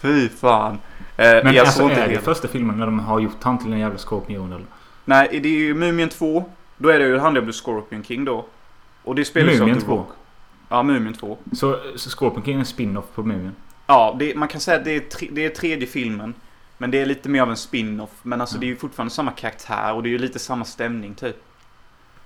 [0.00, 0.78] Fy fan.
[1.16, 3.58] Eh, Men jag alltså såg inte är det första filmen när de har gjort han
[3.58, 4.66] till en jävla skorpion eller?
[5.04, 6.50] Nej, det är ju Mumien 2.
[6.76, 8.46] Då är det ju, handlar om The Scorpion King då.
[9.04, 9.96] Och det spelas ju Mumien The 2?
[9.96, 10.08] Rock.
[10.68, 11.38] Ja, Mumien 2.
[11.52, 13.54] Så, så Scorpion King är en spin-off på Mumien?
[13.86, 16.34] Ja, det, man kan säga att det är, tre, det är tredje filmen.
[16.78, 18.10] Men det är lite mer av en spin-off.
[18.22, 18.60] Men alltså Mm.
[18.60, 21.36] det är ju fortfarande samma karaktär och det är ju lite samma stämning typ.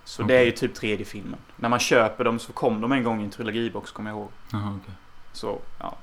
[0.05, 0.36] Så det Okej.
[0.36, 1.38] är ju typ tredje filmen.
[1.57, 4.28] När man köper dem så kom de en gång i en trilogibox kommer jag ihåg.
[4.53, 4.95] Jaha okej.
[5.32, 5.97] Så, ja.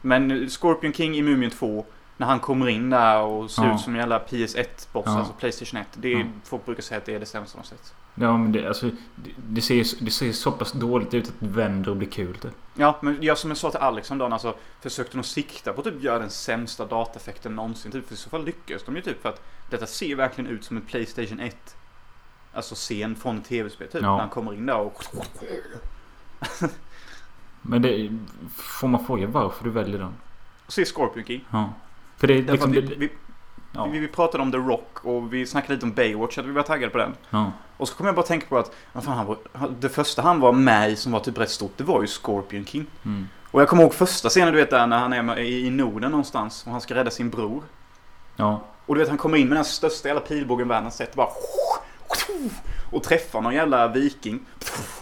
[0.00, 1.84] Men Scorpion King i Mumien 2.
[2.16, 3.74] När han kommer in där och ser Ja.
[3.74, 5.18] ut som en jävla PS1-boss, Ja.
[5.18, 5.86] alltså Playstation 1.
[5.94, 6.24] Det är, Ja.
[6.44, 7.94] Folk brukar säga att det är det sämsta de sett.
[8.14, 11.46] Ja men det, alltså, det, det, ser, det ser så pass dåligt ut att det
[11.46, 12.52] vänder och blir kul typ.
[12.74, 15.80] Ja, men jag som jag sa till Alex om dagen, alltså försökte de sikta på
[15.80, 17.92] att typ göra den sämsta dataeffekten någonsin.
[17.92, 20.64] Typ, för i så fall lyckas de ju typ för att detta ser verkligen ut
[20.64, 21.76] som en Playstation 1.
[22.52, 24.02] Alltså scen från tv-spel typ.
[24.02, 24.12] Ja.
[24.12, 25.04] När han kommer in där och...
[27.62, 28.10] Men det,
[28.56, 30.14] får man fråga varför du väljer den?
[30.68, 31.44] Se Scorpion King.
[31.50, 31.70] Ja.
[32.26, 32.72] För det liksom...
[32.72, 33.10] vi,
[33.72, 33.84] ja.
[33.84, 36.62] vi, vi pratade om The Rock och vi snackade lite om Baywatch, att vi var
[36.62, 37.14] taggade på den.
[37.30, 37.52] ja.
[37.76, 39.38] Och så kom jag bara tänka på att, vad fan, han var,
[39.80, 42.64] det första han var med i som var typ rätt stort, det var ju Scorpion
[42.64, 42.86] King.
[43.04, 43.28] Mm.
[43.50, 46.64] Och jag kommer ihåg första scenen du vet där när han är i, Norden någonstans
[46.66, 47.62] och han ska rädda sin bror.
[48.36, 48.60] Ja.
[48.86, 51.28] Och du vet han kommer in med den största jävla pilbågen världen sett bara
[52.90, 54.40] och träffar någon jävla viking.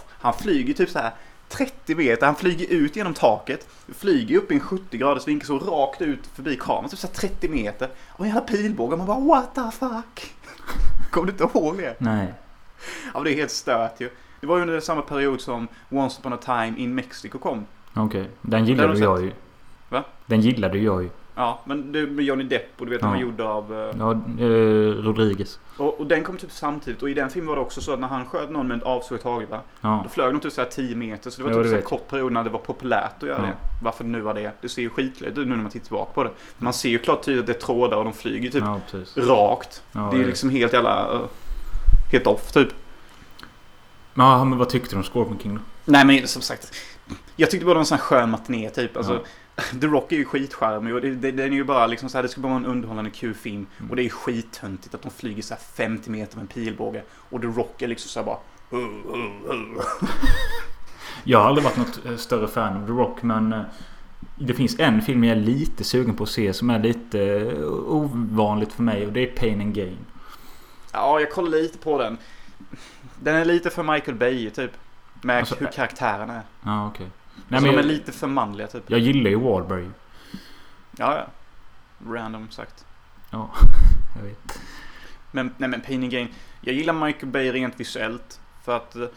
[0.09, 1.11] Han flyger typ så här
[1.53, 3.67] 30 meter, han flyger ut genom taket.
[3.97, 7.13] Flyger upp i en 70 graders vinkel så rakt ut förbi kameran, typ så här
[7.13, 7.89] 30 meter.
[8.09, 10.33] Och en jävla pilbåge, man bara what the fuck?
[11.11, 11.95] Kommer du inte ihåg det?
[11.97, 12.33] Nej.
[13.05, 14.09] Ja men det är helt stört ju.
[14.39, 17.65] Det var ju under samma period som Once upon a time in Mexico kom.
[17.93, 18.29] Okej.
[18.41, 19.31] Den har gillade du jag ju.
[19.89, 20.03] Va?
[20.25, 21.09] Den gillade jag ju.
[21.35, 23.07] Ja, men det med Johnny Depp och du vet Ja.
[23.07, 23.73] han var gjord av...
[23.73, 25.59] eh, Ja, eh, Rodriguez.
[25.77, 27.99] Och, och den kom typ samtidigt och i den filmen var det också så att
[27.99, 30.01] när han sköt någon med ett avsågat hagelgevär Ja.
[30.03, 32.31] Då flög de typ såhär 10 meter så det var typ så vet kort period
[32.31, 33.43] när det var populärt att göra Ja.
[33.47, 33.53] det.
[33.83, 34.51] Varför det nu var det.
[34.61, 36.29] Det ser ju skitlöjligt ut nu när man tittar tillbaka på det.
[36.57, 38.63] Man ser ju klart tydligt att det är trådar och de flyger typ
[39.15, 39.83] rakt.
[39.91, 41.13] Det är ju liksom helt jävla...
[41.13, 41.21] uh,
[42.11, 42.69] helt off typ.
[44.13, 45.61] Ja, men vad tyckte du om Scorpion King då?
[45.85, 46.75] Nej men som sagt.
[47.35, 48.97] Jag tyckte bara det var en sån här skön matiné typ.
[48.97, 49.19] Alltså.
[49.81, 52.23] The Rock är ju skitcharmig och det, det, den är ju bara liksom så här,
[52.23, 53.67] det ska bara vara en underhållande kul film.
[53.79, 53.89] Mm.
[53.89, 57.03] Och det är ju skittöntigt att de flyger så här 50 meter med en pilbåge.
[57.11, 58.37] Och The Rock är liksom så här bara...
[58.71, 59.81] "Uh, uh, uh."
[61.23, 63.53] Jag har aldrig varit något eh, större fan av The Rock men...
[63.53, 63.61] eh,
[64.35, 67.63] Det finns en film jag är lite sugen på att se som är lite eh,
[67.87, 69.97] ovanligt för mig och det är Pain and Gain.
[70.91, 72.17] Ja, jag kollar lite på den.
[73.21, 74.71] Den är lite för Michael Bay typ.
[75.21, 76.41] Med Alltså, hur karaktären är.
[76.65, 77.05] Ja, okej.
[77.05, 77.11] Nej,
[77.47, 78.83] Nej, men de är jag, lite för manliga typ.
[78.87, 79.89] jag gillar ju Wahlberg.
[80.97, 81.25] Ja, ja.
[82.13, 82.85] Random sagt.
[83.29, 83.49] Ja,
[84.15, 84.61] jag vet.
[85.31, 86.27] Men, nej men Pain and Gain.
[86.61, 88.39] Jag gillar Michael Bay rent visuellt.
[88.63, 89.07] För att eh,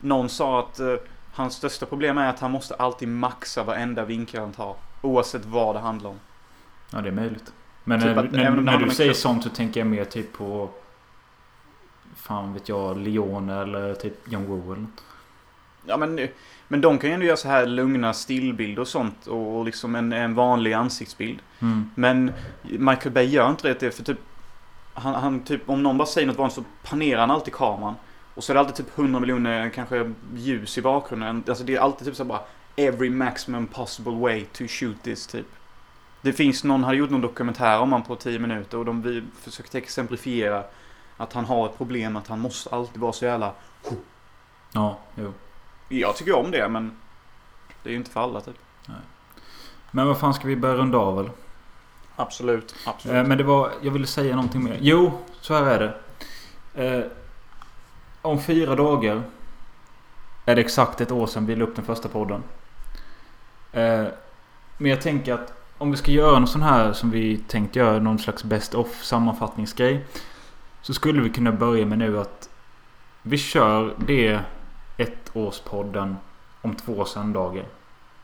[0.00, 0.94] någon sa att eh,
[1.32, 4.76] hans största problem är att han måste alltid maxa varenda vinkel han tar.
[5.02, 6.18] Oavsett vad det handlar om.
[6.90, 7.52] Ja, det är möjligt.
[7.84, 10.70] Men Typ när, att när, när du säger sånt så tänker jag mer typ på...
[12.14, 15.04] Fan vet jag, Leone eller typ John Woo eller något.
[15.86, 16.28] Ja men,
[16.68, 19.26] men de kan ju ändå göra så här lugna stillbilder och sånt.
[19.26, 21.38] Och, liksom en, en vanlig ansiktsbild.
[21.60, 21.90] Mm.
[21.94, 24.18] Men Michael Bay gör inte det för typ
[24.98, 27.94] han, han typ, om någon bara säger något vanligt så panerar han alltid kameran.
[28.34, 31.44] Och så är det alltid typ 100 miljoner kanske ljus i bakgrunden.
[31.48, 32.40] Alltså det är alltid typ så bara
[32.76, 35.46] Every maximum possible way to shoot this typ.
[36.22, 39.22] Det finns någon, hade gjort någon dokumentär om han på 10 minuter och de vi
[39.42, 40.64] försökte exemplifiera
[41.16, 43.52] att han har ett problem att han måste alltid vara så jävla...
[44.72, 45.32] Ja, jo.
[45.88, 46.92] Jag tycker om det men
[47.82, 48.56] det är ju inte för alla typ.
[49.90, 51.30] Men vad fan ska vi börja runda av eller?
[52.16, 52.74] Absolut.
[52.86, 53.16] Absolut.
[53.16, 53.72] Eh, men det var...
[53.82, 54.78] Jag ville säga någonting mer.
[54.80, 55.94] Jo, så här är det.
[56.84, 57.04] Eh,
[58.22, 59.22] om fyra dagar
[60.44, 62.42] är det exakt ett år sedan vi la upp den första podden.
[63.72, 64.06] Eh,
[64.78, 67.98] men jag tänker att om vi ska göra någon sån här som vi tänkt göra,
[67.98, 70.04] någon slags best of sammanfattningsgrej.
[70.82, 72.48] Så skulle vi kunna börja med nu att
[73.22, 74.40] vi kör det
[74.98, 76.16] ett årspodden
[76.62, 77.64] om två söndagar.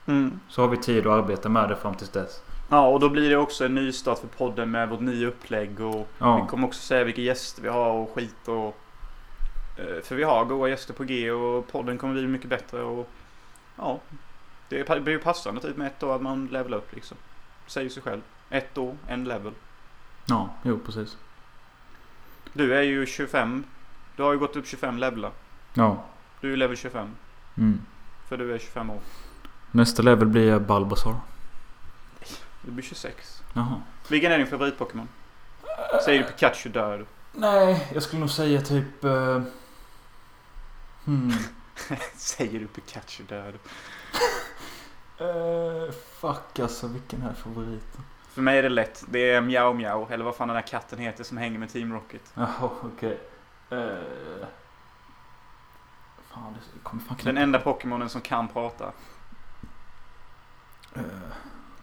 [0.06, 0.40] Mm.
[0.48, 2.42] Så har vi tid att arbeta med det fram tills dess.
[2.70, 5.80] Ja, och då blir det också en ny start för podden med vårt nya upplägg
[5.80, 6.40] och Ja.
[6.42, 8.76] vi kommer också säga vilka gäster vi har och skit och...
[9.78, 13.08] eh, För vi har goda gäster på G och podden kommer bli mycket bättre och...
[13.78, 13.98] Ja.
[14.68, 17.16] Det blir ju passande typ med ett år att man levelar upp liksom.
[17.66, 18.20] Säger sig själv.
[18.50, 19.52] Ett år, en level.
[20.26, 21.16] Ja, jo precis.
[22.52, 23.64] Du är ju 25.
[24.16, 25.30] Du har ju gått upp 25 levlar.
[25.74, 26.04] Ja.
[26.44, 27.08] Du är level 25.
[27.56, 27.80] Mm.
[28.28, 29.00] För du är 25 år.
[29.70, 31.16] Nästa level blir Balbazar.
[32.62, 33.42] Du blir 26.
[33.52, 33.82] Jaha.
[34.08, 35.08] Vilken är din favorit-Pokémon?
[36.04, 37.06] Säger du Pikachu dör du.
[37.32, 39.04] Nej, jag skulle nog säga typ...
[39.04, 39.42] Uh,
[41.04, 41.32] hmm.
[42.14, 43.58] Säger du Pikachu dör du.
[45.24, 48.04] Eh, fuck alltså, vilken är favoriten?
[48.28, 49.04] För mig är det lätt.
[49.08, 51.92] Det är Miao Miao, eller vad fan den där katten heter som hänger med Team
[51.92, 52.32] Rocket.
[52.34, 53.20] Jaha, okej.
[53.70, 54.46] Eh,
[56.34, 57.24] fan, det kommer fan knappt...
[57.24, 58.92] Den enda Pokémonen som kan prata.
[60.94, 61.02] Eh,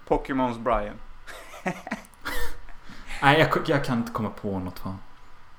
[0.07, 0.95] Pokémons Brian.
[3.21, 4.97] nej, jag, jag kan inte komma på något fan.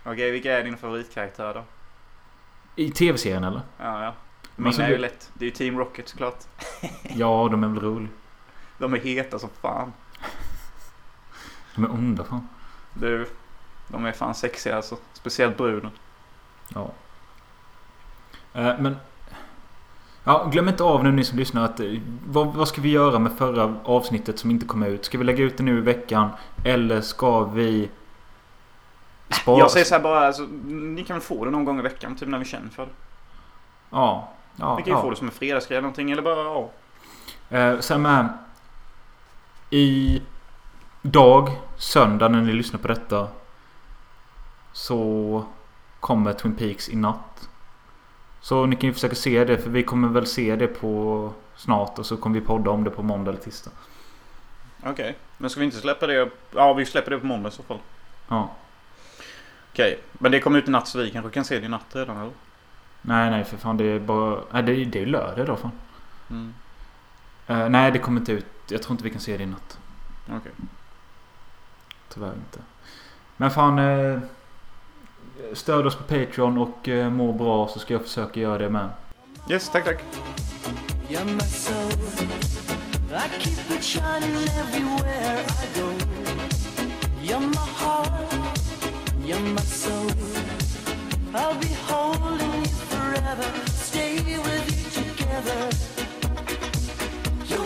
[0.04, 1.64] Okej, vilka är dina favoritkaraktär då?
[2.76, 3.60] I tv-serien eller?
[3.78, 4.14] Ja, ja.
[4.42, 5.30] Men Mina alltså, är ju lätt.
[5.34, 6.38] Det är ju Team Rocket såklart.
[7.02, 8.10] Ja, de är väl roliga.
[8.78, 9.92] De är heta som fan.
[11.74, 12.48] De är onda fan.
[12.94, 13.26] Du,
[13.88, 14.96] de är fan sexiga alltså.
[15.12, 15.90] Speciellt bruden.
[16.68, 16.90] Ja.
[18.54, 18.96] Eh, men...
[20.24, 21.86] Ja, glöm inte av nu ni som lyssnar att eh,
[22.26, 25.04] vad, vad ska vi göra med förra avsnittet som inte kom ut?
[25.04, 26.30] Ska vi lägga ut det nu i veckan?
[26.64, 27.90] Eller ska vi...
[29.30, 29.58] Spara?
[29.58, 32.16] Jag säger så här bara, alltså, ni kan väl få det någon gång i veckan,
[32.16, 32.92] typ när vi känner för det.
[33.90, 34.28] Ja.
[34.56, 35.02] ja, Vi kan ju ja.
[35.02, 36.70] få det som en fredagsgrej eller någonting, eller bara, ja.
[37.58, 38.28] Eh, sen med...
[39.70, 40.22] I
[41.02, 43.28] dag, söndag när ni lyssnar på detta.
[44.72, 45.44] Så
[46.00, 47.48] kommer Twin Peaks i natt.
[48.42, 51.98] Så ni kan ju försöka se det för vi kommer väl se det på snart
[51.98, 53.70] och så kommer vi podda om det på måndag eller tisdag.
[54.84, 55.16] Okej.
[55.38, 56.30] Men ska vi inte släppa det?
[56.54, 57.78] Ja, vi släpper det på måndag i så fall.
[58.28, 58.50] Ja.
[59.72, 59.98] Okej.
[60.12, 62.16] Men det kommer ut i natt så vi kanske kan se det i natt redan
[62.16, 62.32] eller?
[63.02, 64.40] Nej nej för fan det är bara...
[64.50, 65.72] Nej det är, det är lördag då fan.
[66.30, 66.54] Mm.
[67.46, 68.46] Eh, nej det kommer inte ut.
[68.68, 69.78] Jag tror inte vi kan se det i natt.
[70.26, 70.52] Okej.
[72.08, 72.58] Tyvärr inte.
[73.36, 73.78] Men fan...
[73.78, 74.18] Eh,
[75.54, 78.88] stöd oss på Patreon och eh, må bra så ska jag försöka göra det med.
[79.50, 80.02] Yes, tack tack.
[81.08, 81.24] You're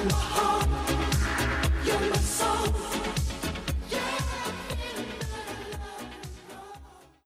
[0.04, 0.55] my heart.